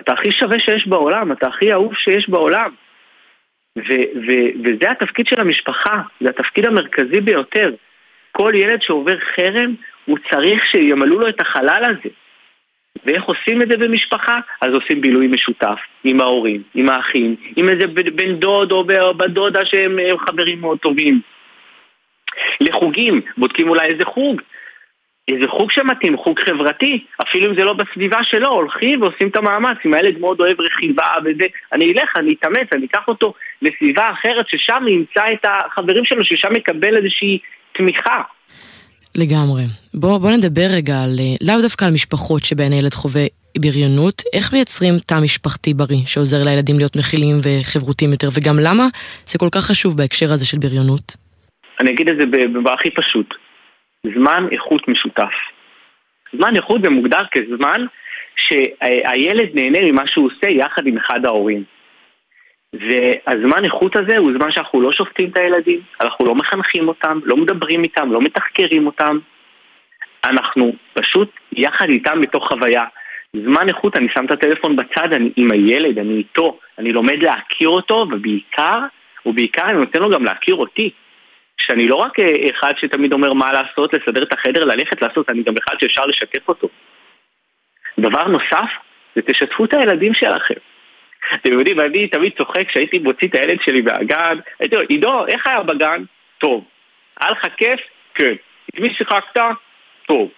אתה 0.00 0.12
הכי 0.12 0.32
שווה 0.32 0.60
שיש 0.60 0.86
בעולם, 0.86 1.32
אתה 1.32 1.48
הכי 1.48 1.72
אהוב 1.72 1.94
שיש 1.94 2.28
בעולם. 2.28 2.70
ו- 3.78 4.10
ו- 4.26 4.50
וזה 4.64 4.90
התפקיד 4.90 5.26
של 5.26 5.40
המשפחה, 5.40 6.02
זה 6.20 6.28
התפקיד 6.28 6.66
המרכזי 6.66 7.20
ביותר. 7.20 7.74
כל 8.32 8.52
ילד 8.54 8.82
שעובר 8.82 9.18
חרם, 9.36 9.74
הוא 10.04 10.18
צריך 10.30 10.66
שימלאו 10.66 11.18
לו 11.18 11.28
את 11.28 11.40
החלל 11.40 11.82
הזה. 11.84 12.14
ואיך 13.04 13.24
עושים 13.24 13.62
את 13.62 13.68
זה 13.68 13.76
במשפחה? 13.76 14.40
אז 14.60 14.74
עושים 14.74 15.00
בילוי 15.00 15.26
משותף 15.26 15.78
עם 16.04 16.20
ההורים, 16.20 16.62
עם 16.74 16.88
האחים, 16.88 17.36
עם 17.56 17.68
איזה 17.68 17.86
בן 17.86 18.36
דוד 18.36 18.72
או 18.72 18.84
בת 19.14 19.30
דודה 19.30 19.64
שהם 19.64 19.98
הם 19.98 20.18
חברים 20.18 20.60
מאוד 20.60 20.78
טובים. 20.78 21.20
לחוגים, 22.60 23.20
בודקים 23.36 23.68
אולי 23.68 23.86
איזה 23.86 24.04
חוג, 24.04 24.40
איזה 25.28 25.48
חוג 25.48 25.70
שמתאים, 25.70 26.16
חוג 26.16 26.40
חברתי, 26.40 27.04
אפילו 27.22 27.46
אם 27.50 27.54
זה 27.54 27.64
לא 27.64 27.72
בסביבה 27.72 28.24
שלו, 28.24 28.48
הולכים 28.48 29.02
ועושים 29.02 29.28
את 29.28 29.36
המאמץ. 29.36 29.76
אם 29.86 29.94
הילד 29.94 30.18
מאוד 30.18 30.40
אוהב 30.40 30.60
רכיבה 30.60 31.12
וזה, 31.24 31.44
אני 31.72 31.92
אלך, 31.92 32.16
אני 32.16 32.34
אתאמץ, 32.34 32.68
אני 32.72 32.86
אקח 32.86 33.08
אותו 33.08 33.34
לסביבה 33.62 34.10
אחרת, 34.10 34.48
ששם 34.48 34.84
ימצא 34.88 35.24
את 35.32 35.44
החברים 35.44 36.04
שלו, 36.04 36.24
ששם 36.24 36.56
יקבל 36.56 36.96
איזושהי 36.96 37.38
תמיכה. 37.72 38.22
לגמרי. 39.16 39.64
בוא, 39.94 40.18
בוא 40.18 40.30
נדבר 40.30 40.66
רגע 40.76 40.94
על, 41.04 41.16
אה, 41.20 41.34
לאו 41.46 41.62
דווקא 41.62 41.84
על 41.84 41.92
משפחות 41.92 42.44
שבהן 42.44 42.72
הילד 42.72 42.94
חווה 42.94 43.26
בריונות, 43.58 44.22
איך 44.32 44.52
מייצרים 44.52 44.94
תא 45.06 45.14
משפחתי 45.22 45.74
בריא 45.74 46.06
שעוזר 46.06 46.44
לילדים 46.44 46.78
להיות 46.78 46.96
מכילים 46.96 47.36
וחברותיים 47.44 48.10
יותר, 48.10 48.28
וגם 48.34 48.56
למה 48.62 48.86
זה 49.24 49.38
כל 49.38 49.48
כך 49.54 49.60
חשוב 49.60 49.96
בהקשר 49.96 50.32
הזה 50.32 50.46
של 50.46 50.58
בריונות? 50.58 51.16
אני 51.80 51.90
אגיד 51.90 52.08
את 52.08 52.16
זה 52.20 52.24
בהכי 52.62 52.90
פשוט. 52.90 53.34
זמן 54.14 54.48
איכות 54.52 54.88
משותף. 54.88 55.34
זמן 56.36 56.56
איכות 56.56 56.82
זה 56.82 56.90
מוגדר 56.90 57.24
כזמן 57.32 57.80
שהילד 58.36 59.48
נהנה 59.54 59.78
ממה 59.90 60.06
שהוא 60.06 60.26
עושה 60.26 60.48
יחד 60.48 60.86
עם 60.86 60.96
אחד 60.96 61.24
ההורים. 61.24 61.64
והזמן 62.72 63.64
איכות 63.64 63.96
הזה 63.96 64.18
הוא 64.18 64.32
זמן 64.38 64.50
שאנחנו 64.50 64.80
לא 64.80 64.92
שופטים 64.92 65.30
את 65.30 65.36
הילדים, 65.36 65.80
אנחנו 66.00 66.26
לא 66.26 66.34
מחנכים 66.34 66.88
אותם, 66.88 67.18
לא 67.24 67.36
מדברים 67.36 67.82
איתם, 67.82 68.12
לא 68.12 68.20
מתחקרים 68.20 68.86
אותם. 68.86 69.18
אנחנו 70.24 70.72
פשוט 70.94 71.30
יחד 71.52 71.88
איתם 71.88 72.20
בתוך 72.20 72.48
חוויה. 72.48 72.84
זמן 73.36 73.68
איכות, 73.68 73.96
אני 73.96 74.08
שם 74.14 74.24
את 74.24 74.30
הטלפון 74.30 74.76
בצד, 74.76 75.12
אני 75.12 75.30
עם 75.36 75.52
הילד, 75.52 75.98
אני 75.98 76.14
איתו, 76.14 76.58
אני 76.78 76.92
לומד 76.92 77.22
להכיר 77.22 77.68
אותו, 77.68 78.06
ובעיקר, 78.10 78.78
ובעיקר 79.26 79.64
אני 79.64 79.78
נותן 79.78 80.00
לו 80.00 80.10
גם 80.10 80.24
להכיר 80.24 80.54
אותי. 80.54 80.90
שאני 81.56 81.88
לא 81.88 81.94
רק 81.94 82.20
אה, 82.20 82.50
אחד 82.50 82.72
שתמיד 82.76 83.12
אומר 83.12 83.32
מה 83.32 83.52
לעשות, 83.52 83.94
לסדר 83.94 84.22
את 84.22 84.32
החדר, 84.32 84.64
ללכת 84.64 85.02
לעשות, 85.02 85.30
אני 85.30 85.42
גם 85.42 85.54
אחד 85.64 85.74
שאפשר 85.80 86.06
לשתף 86.06 86.48
אותו. 86.48 86.68
דבר 87.98 88.28
נוסף, 88.28 88.70
זה 89.16 89.22
תשתפו 89.22 89.64
את 89.64 89.74
הילדים 89.74 90.14
שלכם. 90.14 90.54
אתם 91.34 91.52
יודעים, 91.52 91.80
אני 91.80 92.08
תמיד 92.08 92.32
צוחק 92.38 92.68
כשהייתי 92.68 92.98
מוציא 92.98 93.28
את 93.28 93.34
הילד 93.34 93.58
שלי 93.62 93.80
מהגן, 93.80 94.38
הייתי 94.60 94.76
אומר, 94.76 94.86
עידו, 94.88 95.26
איך 95.26 95.46
היה 95.46 95.62
בגן? 95.62 96.02
טוב. 96.38 96.64
היה 97.20 97.30
לך 97.30 97.46
כיף? 97.56 97.80
כן. 98.14 98.34
את 98.70 98.80
מי 98.80 98.94
שיחקת? 98.94 99.40
טוב. 100.06 100.30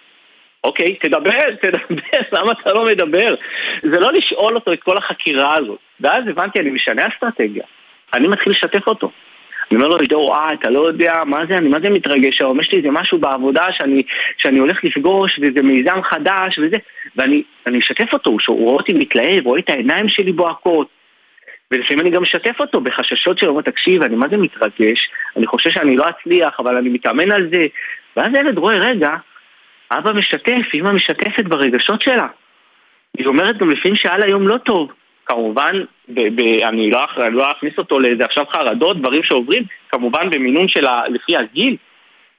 אוקיי, 0.63 0.95
תדבר, 0.95 1.55
תדבר, 1.61 2.19
למה 2.31 2.51
אתה 2.51 2.73
לא 2.73 2.85
מדבר? 2.85 3.35
זה 3.83 3.99
לא 3.99 4.13
לשאול 4.13 4.55
אותו 4.55 4.73
את 4.73 4.83
כל 4.83 4.97
החקירה 4.97 5.57
הזאת. 5.57 5.79
ואז 5.99 6.23
הבנתי, 6.27 6.59
אני 6.59 6.71
משנה 6.71 7.07
אסטרטגיה. 7.07 7.63
אני 8.13 8.27
מתחיל 8.27 8.51
לשתף 8.51 8.87
אותו. 8.87 9.11
אני 9.73 9.83
אומר 9.83 9.95
לו, 9.95 10.01
עידו, 10.01 10.17
וואי, 10.17 10.55
אתה 10.59 10.69
לא 10.69 10.87
יודע, 10.87 11.13
מה 11.25 11.45
זה, 11.45 11.57
אני 11.57 11.69
מה 11.69 11.79
זה 11.79 11.89
מתרגש 11.89 12.41
היום, 12.41 12.59
יש 12.59 12.71
לי 12.71 12.77
איזה 12.77 12.91
משהו 12.91 13.17
בעבודה 13.17 13.71
שאני, 13.71 14.03
שאני 14.37 14.59
הולך 14.59 14.83
לפגוש, 14.83 15.39
וזה 15.41 15.61
מיזם 15.61 16.01
חדש, 16.03 16.59
וזה, 16.59 16.77
ואני 17.15 17.43
אני 17.67 17.77
משתף 17.77 18.13
אותו, 18.13 18.39
שהוא 18.39 18.59
רואה 18.59 18.73
אותי 18.73 18.93
מתלהב, 18.93 19.45
רואה 19.45 19.59
את 19.59 19.69
העיניים 19.69 20.09
שלי 20.09 20.31
בוהקות, 20.31 20.87
ולפעמים 21.71 21.99
אני 21.99 22.09
גם 22.09 22.21
משתף 22.21 22.59
אותו 22.59 22.81
בחששות 22.81 23.37
שלו, 23.37 23.61
תקשיב, 23.61 24.03
אני 24.03 24.15
מה 24.15 24.27
זה 24.27 24.37
מתרגש, 24.37 25.09
אני 25.37 25.47
חושב 25.47 25.69
שאני 25.69 25.95
לא 25.95 26.05
אצליח, 26.09 26.59
אבל 26.59 26.77
אני 26.77 26.89
מתאמן 26.89 27.31
על 27.31 27.49
זה, 27.53 27.61
ואז 28.17 28.27
הילד 28.33 28.57
רואה, 28.57 28.75
רגע, 28.75 29.09
אבא 29.91 30.13
משתף, 30.13 30.73
אמא 30.73 30.91
משתפת 30.91 31.43
ברגשות 31.43 32.01
שלה. 32.01 32.27
היא 33.17 33.27
אומרת 33.27 33.57
גם 33.57 33.69
לפעמים 33.69 33.95
שהיה 33.95 34.17
לה 34.17 34.27
יום 34.27 34.47
לא 34.47 34.57
טוב. 34.57 34.91
כמובן, 35.25 35.73
ב- 36.09 36.41
ב- 36.41 36.61
אני 36.63 36.89
לא, 36.91 37.05
אכ- 37.05 37.17
לא 37.31 37.51
אכניס 37.51 37.73
אותו 37.77 37.99
לאיזה 37.99 38.25
עכשיו 38.25 38.45
חרדות, 38.45 38.97
דברים 39.01 39.23
שעוברים, 39.23 39.63
כמובן 39.89 40.29
במינון 40.29 40.67
של 40.67 40.85
ה- 40.85 41.07
לפי 41.09 41.37
הגיל. 41.37 41.75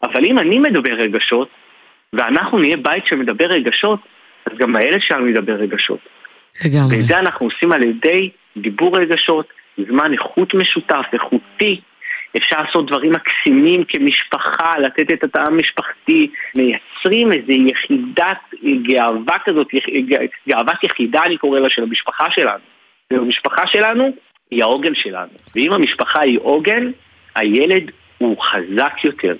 אבל 0.03 0.25
אם 0.25 0.39
אני 0.39 0.59
מדבר 0.59 0.93
רגשות, 0.93 1.49
ואנחנו 2.13 2.59
נהיה 2.59 2.77
בית 2.77 3.07
שמדבר 3.07 3.47
רגשות, 3.47 4.01
אז 4.47 4.59
גם 4.59 4.77
הילד 4.77 5.01
שלנו 5.01 5.29
ידבר 5.29 5.53
רגשות. 5.53 5.99
לגמרי. 6.65 6.97
ואת 6.97 7.07
זה 7.07 7.19
אנחנו 7.19 7.47
עושים 7.47 7.73
על 7.73 7.83
ידי 7.83 8.31
דיבור 8.57 8.99
רגשות, 8.99 9.47
זמן 9.89 10.13
איכות 10.13 10.55
משותף, 10.55 11.05
איכותי. 11.13 11.81
אפשר 12.37 12.63
לעשות 12.63 12.87
דברים 12.87 13.13
מקסימים 13.13 13.85
כמשפחה, 13.85 14.79
לתת 14.79 15.13
את 15.13 15.25
התא 15.25 15.41
המשפחתי, 15.47 16.31
מייצרים 16.55 17.33
איזו 17.33 17.53
יחידת 17.53 18.39
גאווה 18.83 19.37
כזאת, 19.45 19.67
גאוות 20.49 20.85
יחידה 20.85 21.23
אני 21.25 21.37
קורא 21.37 21.61
לה 21.61 21.71
של 21.71 21.83
המשפחה 21.83 22.31
שלנו. 22.31 22.74
והמשפחה 23.13 23.67
שלנו 23.67 24.11
היא 24.51 24.63
העוגן 24.63 24.95
שלנו. 24.95 25.33
ואם 25.55 25.73
המשפחה 25.73 26.21
היא 26.21 26.39
עוגן, 26.43 26.91
הילד 27.35 27.91
הוא 28.19 28.37
חזק 28.43 29.05
יותר. 29.05 29.35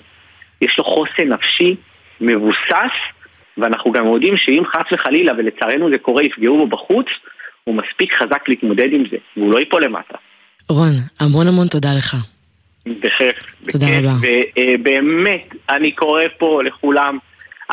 יש 0.61 0.77
לו 0.77 0.83
חוסן 0.83 1.27
נפשי 1.27 1.75
מבוסס, 2.21 2.95
ואנחנו 3.57 3.91
גם 3.91 4.05
יודעים 4.05 4.37
שאם 4.37 4.63
חס 4.65 4.91
וחלילה, 4.91 5.33
ולצערנו 5.37 5.89
זה 5.91 5.97
קורה, 5.97 6.23
יפגעו 6.23 6.57
בו 6.57 6.67
בחוץ, 6.67 7.05
הוא 7.63 7.75
מספיק 7.75 8.13
חזק 8.13 8.49
להתמודד 8.49 8.93
עם 8.93 9.03
זה, 9.11 9.17
והוא 9.37 9.51
לא 9.51 9.59
ייפול 9.59 9.83
למטה. 9.83 10.17
רון, 10.69 10.93
המון 11.19 11.47
המון 11.47 11.67
תודה 11.67 11.89
לך. 11.97 12.15
בכיף. 12.85 13.37
תודה 13.69 13.85
בכיף. 13.85 14.05
רבה. 14.05 14.13
ובאמת, 14.75 15.49
אני 15.69 15.91
קורא 15.91 16.23
פה 16.37 16.63
לכולם, 16.63 17.17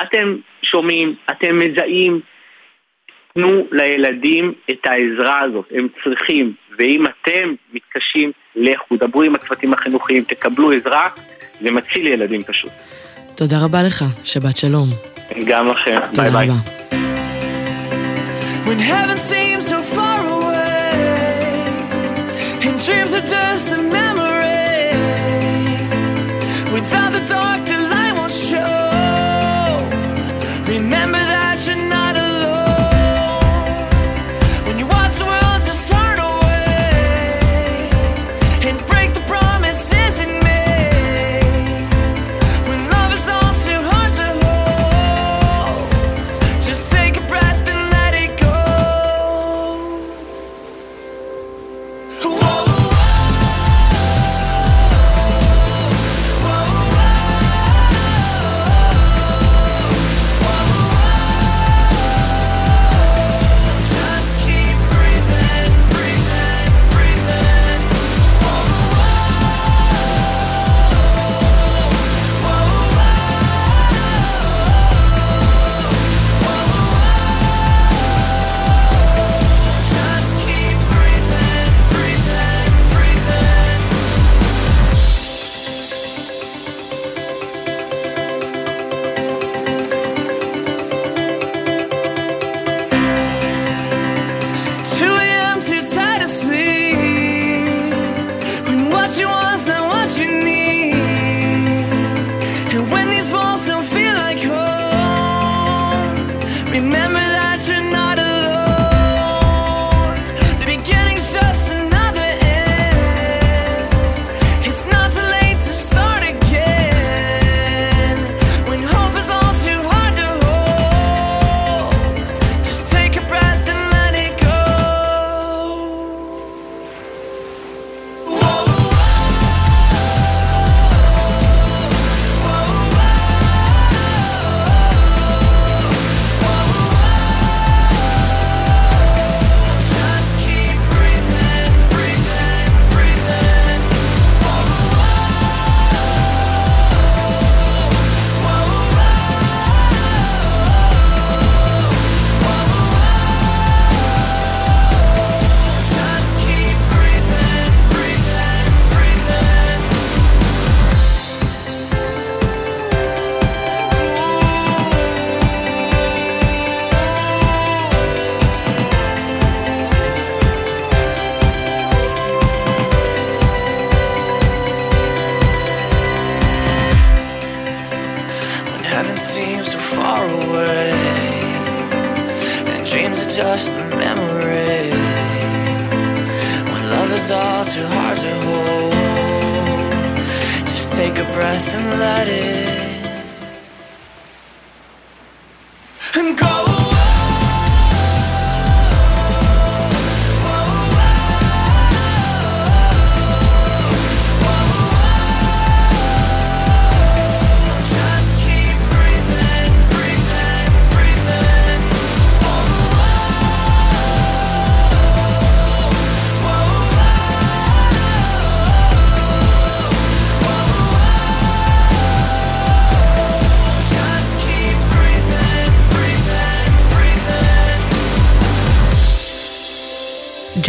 אתם 0.03 0.37
שומעים, 0.63 1.15
אתם 1.31 1.59
מזהים, 1.59 2.21
תנו 3.35 3.67
לילדים 3.73 4.53
את 4.71 4.87
העזרה 4.87 5.41
הזאת, 5.41 5.65
הם 5.71 5.89
צריכים, 6.05 6.53
ואם 6.79 7.05
אתם 7.07 7.55
מתקשים, 7.73 8.33
לכו, 8.57 8.97
דברו 8.97 9.23
עם 9.23 9.35
הצוותים 9.35 9.73
החינוכיים, 9.73 10.25
תקבלו 10.25 10.73
עזרה, 10.73 11.09
זה 11.61 11.71
מציל 11.71 12.07
ילדים 12.07 12.43
פשוט. 12.43 12.71
תודה 13.35 13.65
רבה 13.65 13.83
לך, 13.83 14.05
שבת 14.25 14.57
שלום. 14.57 14.89
גם 15.47 15.67
לכם, 15.67 15.99
ביי 16.17 16.31
תודה 16.31 16.31
ביי. 16.31 16.49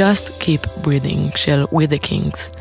Just 0.04 0.42
Keep 0.42 0.86
Breathing 0.86 1.38
של 1.38 1.64
We 1.74 1.84
the 1.88 2.08
Kings. 2.08 2.58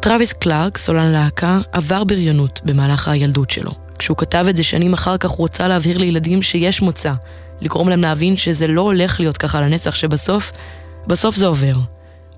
טרוויס 0.00 0.32
קלארק, 0.32 0.78
סולן 0.78 1.12
להקה, 1.12 1.58
עבר 1.72 2.04
בריונות 2.04 2.60
במהלך 2.64 3.08
הילדות 3.08 3.50
שלו. 3.50 3.70
כשהוא 3.98 4.16
כתב 4.16 4.46
את 4.50 4.56
זה 4.56 4.64
שנים 4.64 4.92
אחר 4.92 5.16
כך 5.16 5.30
הוא 5.30 5.38
רוצה 5.38 5.68
להבהיר 5.68 5.98
לילדים 5.98 6.42
שיש 6.42 6.82
מוצא, 6.82 7.12
לגרום 7.60 7.88
להם 7.88 8.00
להבין 8.00 8.36
שזה 8.36 8.66
לא 8.66 8.80
הולך 8.80 9.20
להיות 9.20 9.36
ככה 9.36 9.60
לנצח, 9.60 9.94
שבסוף, 9.94 10.52
בסוף 11.06 11.36
זה 11.36 11.46
עובר. 11.46 11.74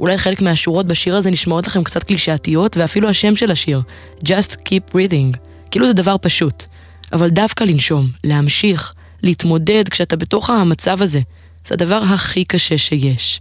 אולי 0.01 0.19
חלק 0.19 0.43
מהשורות 0.43 0.87
בשיר 0.87 1.17
הזה 1.17 1.31
נשמעות 1.31 1.67
לכם 1.67 1.85
קצת 1.85 2.03
קלישאתיות, 2.03 2.77
ואפילו 2.77 3.09
השם 3.09 3.37
של 3.37 3.51
השיר, 3.51 3.83
Just 4.25 4.57
Keep 4.57 4.95
Breathing, 4.95 5.37
כאילו 5.71 5.87
זה 5.87 5.93
דבר 5.93 6.17
פשוט. 6.21 6.65
אבל 7.13 7.29
דווקא 7.31 7.65
לנשום, 7.65 8.07
להמשיך, 8.25 8.95
להתמודד 9.23 9.89
כשאתה 9.89 10.17
בתוך 10.17 10.51
המצב 10.51 11.03
הזה, 11.03 11.21
זה 11.67 11.75
הדבר 11.75 12.03
הכי 12.03 12.45
קשה 12.45 12.79
שיש. 12.79 13.41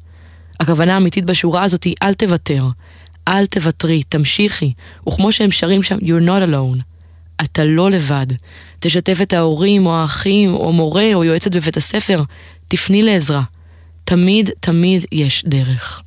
הכוונה 0.62 0.93
האמיתית 0.93 1.26
בשורה 1.26 1.64
הזאת 1.64 1.84
היא 1.84 1.95
אל 2.03 2.14
תוותר, 2.14 2.66
אל 3.28 3.45
תוותרי, 3.45 4.03
תמשיכי, 4.03 4.74
וכמו 5.07 5.32
שהם 5.32 5.51
שרים 5.51 5.84
שם, 5.84 5.97
you're 5.97 6.26
not 6.28 6.49
alone. 6.51 6.82
אתה 7.41 7.64
לא 7.66 7.91
לבד. 7.91 8.28
תשתף 8.80 9.18
את 9.22 9.34
ההורים 9.34 9.86
או 9.86 9.95
האחים 9.95 10.53
או 10.53 10.74
מורה 10.74 11.14
או 11.14 11.24
יועצת 11.24 11.51
בבית 11.51 11.78
הספר, 11.78 12.24
תפני 12.68 13.03
לעזרה. 13.03 13.41
תמיד 14.03 14.49
תמיד 14.59 15.05
יש 15.12 15.43
דרך. 15.47 16.01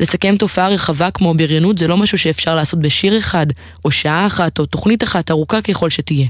לסכם 0.00 0.36
תופעה 0.36 0.68
רחבה 0.68 1.10
כמו 1.10 1.34
בריונות 1.34 1.78
זה 1.78 1.86
לא 1.86 1.96
משהו 1.96 2.18
שאפשר 2.18 2.54
לעשות 2.54 2.80
בשיר 2.80 3.18
אחד, 3.18 3.46
או 3.84 3.90
שעה 3.90 4.26
אחת, 4.26 4.58
או 4.58 4.66
תוכנית 4.66 5.04
אחת 5.04 5.30
ארוכה 5.30 5.62
ככל 5.62 5.90
שתהיה. 5.90 6.26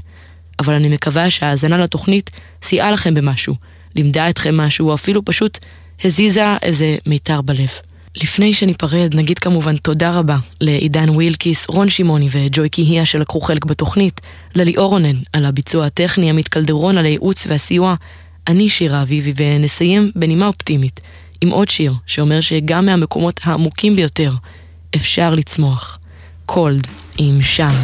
אבל 0.59 0.73
אני 0.73 0.89
מקווה 0.89 1.29
שההאזנה 1.29 1.77
לתוכנית 1.77 2.29
סייעה 2.61 2.91
לכם 2.91 3.13
במשהו, 3.13 3.55
לימדה 3.95 4.29
אתכם 4.29 4.57
משהו, 4.57 4.89
או 4.89 4.93
אפילו 4.93 5.25
פשוט 5.25 5.59
הזיזה 6.03 6.57
איזה 6.61 6.97
מיתר 7.05 7.41
בלב. 7.41 7.69
לפני 8.15 8.53
שניפרד, 8.53 9.15
נגיד 9.15 9.39
כמובן 9.39 9.77
תודה 9.77 10.19
רבה 10.19 10.37
לעידן 10.61 11.09
ווילקיס, 11.09 11.69
רון 11.69 11.89
שמעוני 11.89 12.27
וג'וי 12.31 12.69
קיהיה 12.69 13.05
שלקחו 13.05 13.41
חלק 13.41 13.65
בתוכנית, 13.65 14.21
לליאור 14.55 14.89
רונן 14.89 15.15
על 15.33 15.45
הביצוע 15.45 15.85
הטכני, 15.85 16.29
עמית 16.29 16.47
קלדרון 16.47 16.97
על 16.97 17.05
הייעוץ 17.05 17.47
והסיוע, 17.47 17.95
אני 18.47 18.69
שירה 18.69 19.01
אביבי, 19.01 19.33
ונסיים 19.37 20.11
בנימה 20.15 20.47
אופטימית 20.47 20.99
עם 21.41 21.49
עוד 21.49 21.69
שיר 21.69 21.93
שאומר 22.05 22.41
שגם 22.41 22.85
מהמקומות 22.85 23.39
העמוקים 23.43 23.95
ביותר 23.95 24.31
אפשר 24.95 25.35
לצמוח. 25.35 25.99
קולד 26.45 26.87
עם 27.17 27.41
שם. 27.41 27.75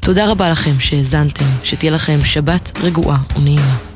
תודה 0.00 0.30
רבה 0.30 0.50
לכם 0.50 0.80
שהאזנתם, 0.80 1.44
שתהיה 1.64 1.92
לכם 1.92 2.18
שבת 2.24 2.78
רגועה 2.82 3.18
ונעימה. 3.36 3.95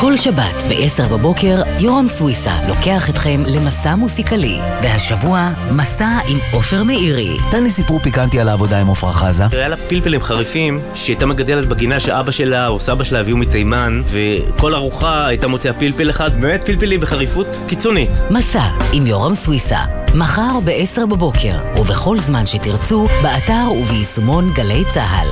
כל 0.00 0.16
שבת 0.16 0.64
ב-10 0.68 1.12
בבוקר, 1.12 1.62
יורם 1.78 2.08
סוויסה 2.08 2.52
לוקח 2.68 3.10
אתכם 3.10 3.42
למסע 3.46 3.94
מוסיקלי. 3.94 4.58
והשבוע, 4.82 5.50
מסע 5.70 6.18
עם 6.28 6.38
עופר 6.52 6.82
מאירי. 6.82 7.36
תן 7.50 7.62
לי 7.62 7.70
סיפור 7.70 7.98
פיקנטי 7.98 8.40
על 8.40 8.48
העבודה 8.48 8.80
עם 8.80 8.90
עפרה 8.90 9.12
חזה. 9.12 9.44
היה 9.52 9.68
לה 9.68 9.76
פלפלים 9.76 10.22
חריפים 10.22 10.80
שהיא 10.94 11.14
הייתה 11.14 11.26
מגדלת 11.26 11.68
בגינה 11.68 12.00
שאבא 12.00 12.30
שלה 12.30 12.68
או 12.68 12.80
סבא 12.80 13.04
שלה 13.04 13.20
הביאו 13.20 13.36
מתימן 13.36 14.02
וכל 14.06 14.74
ארוחה 14.74 15.26
הייתה 15.26 15.48
מוציאה 15.48 15.74
פלפל 15.74 16.10
אחד, 16.10 16.40
באמת 16.40 16.66
פלפלים 16.66 17.00
בחריפות 17.00 17.46
קיצונית. 17.66 18.10
מסע 18.30 18.64
עם 18.92 19.06
יורם 19.06 19.34
סוויסה. 19.34 19.78
מחר 20.14 20.60
ב-10 20.64 21.06
בבוקר, 21.06 21.58
ובכל 21.76 22.18
זמן 22.18 22.46
שתרצו, 22.46 23.06
באתר 23.22 23.72
וביישומון 23.72 24.52
גלי 24.54 24.84
צה"ל. 24.94 25.28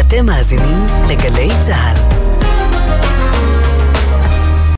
אתם 0.00 0.26
מאזינים 0.26 0.86
לגלי 1.08 1.48
צה"ל. 1.60 2.27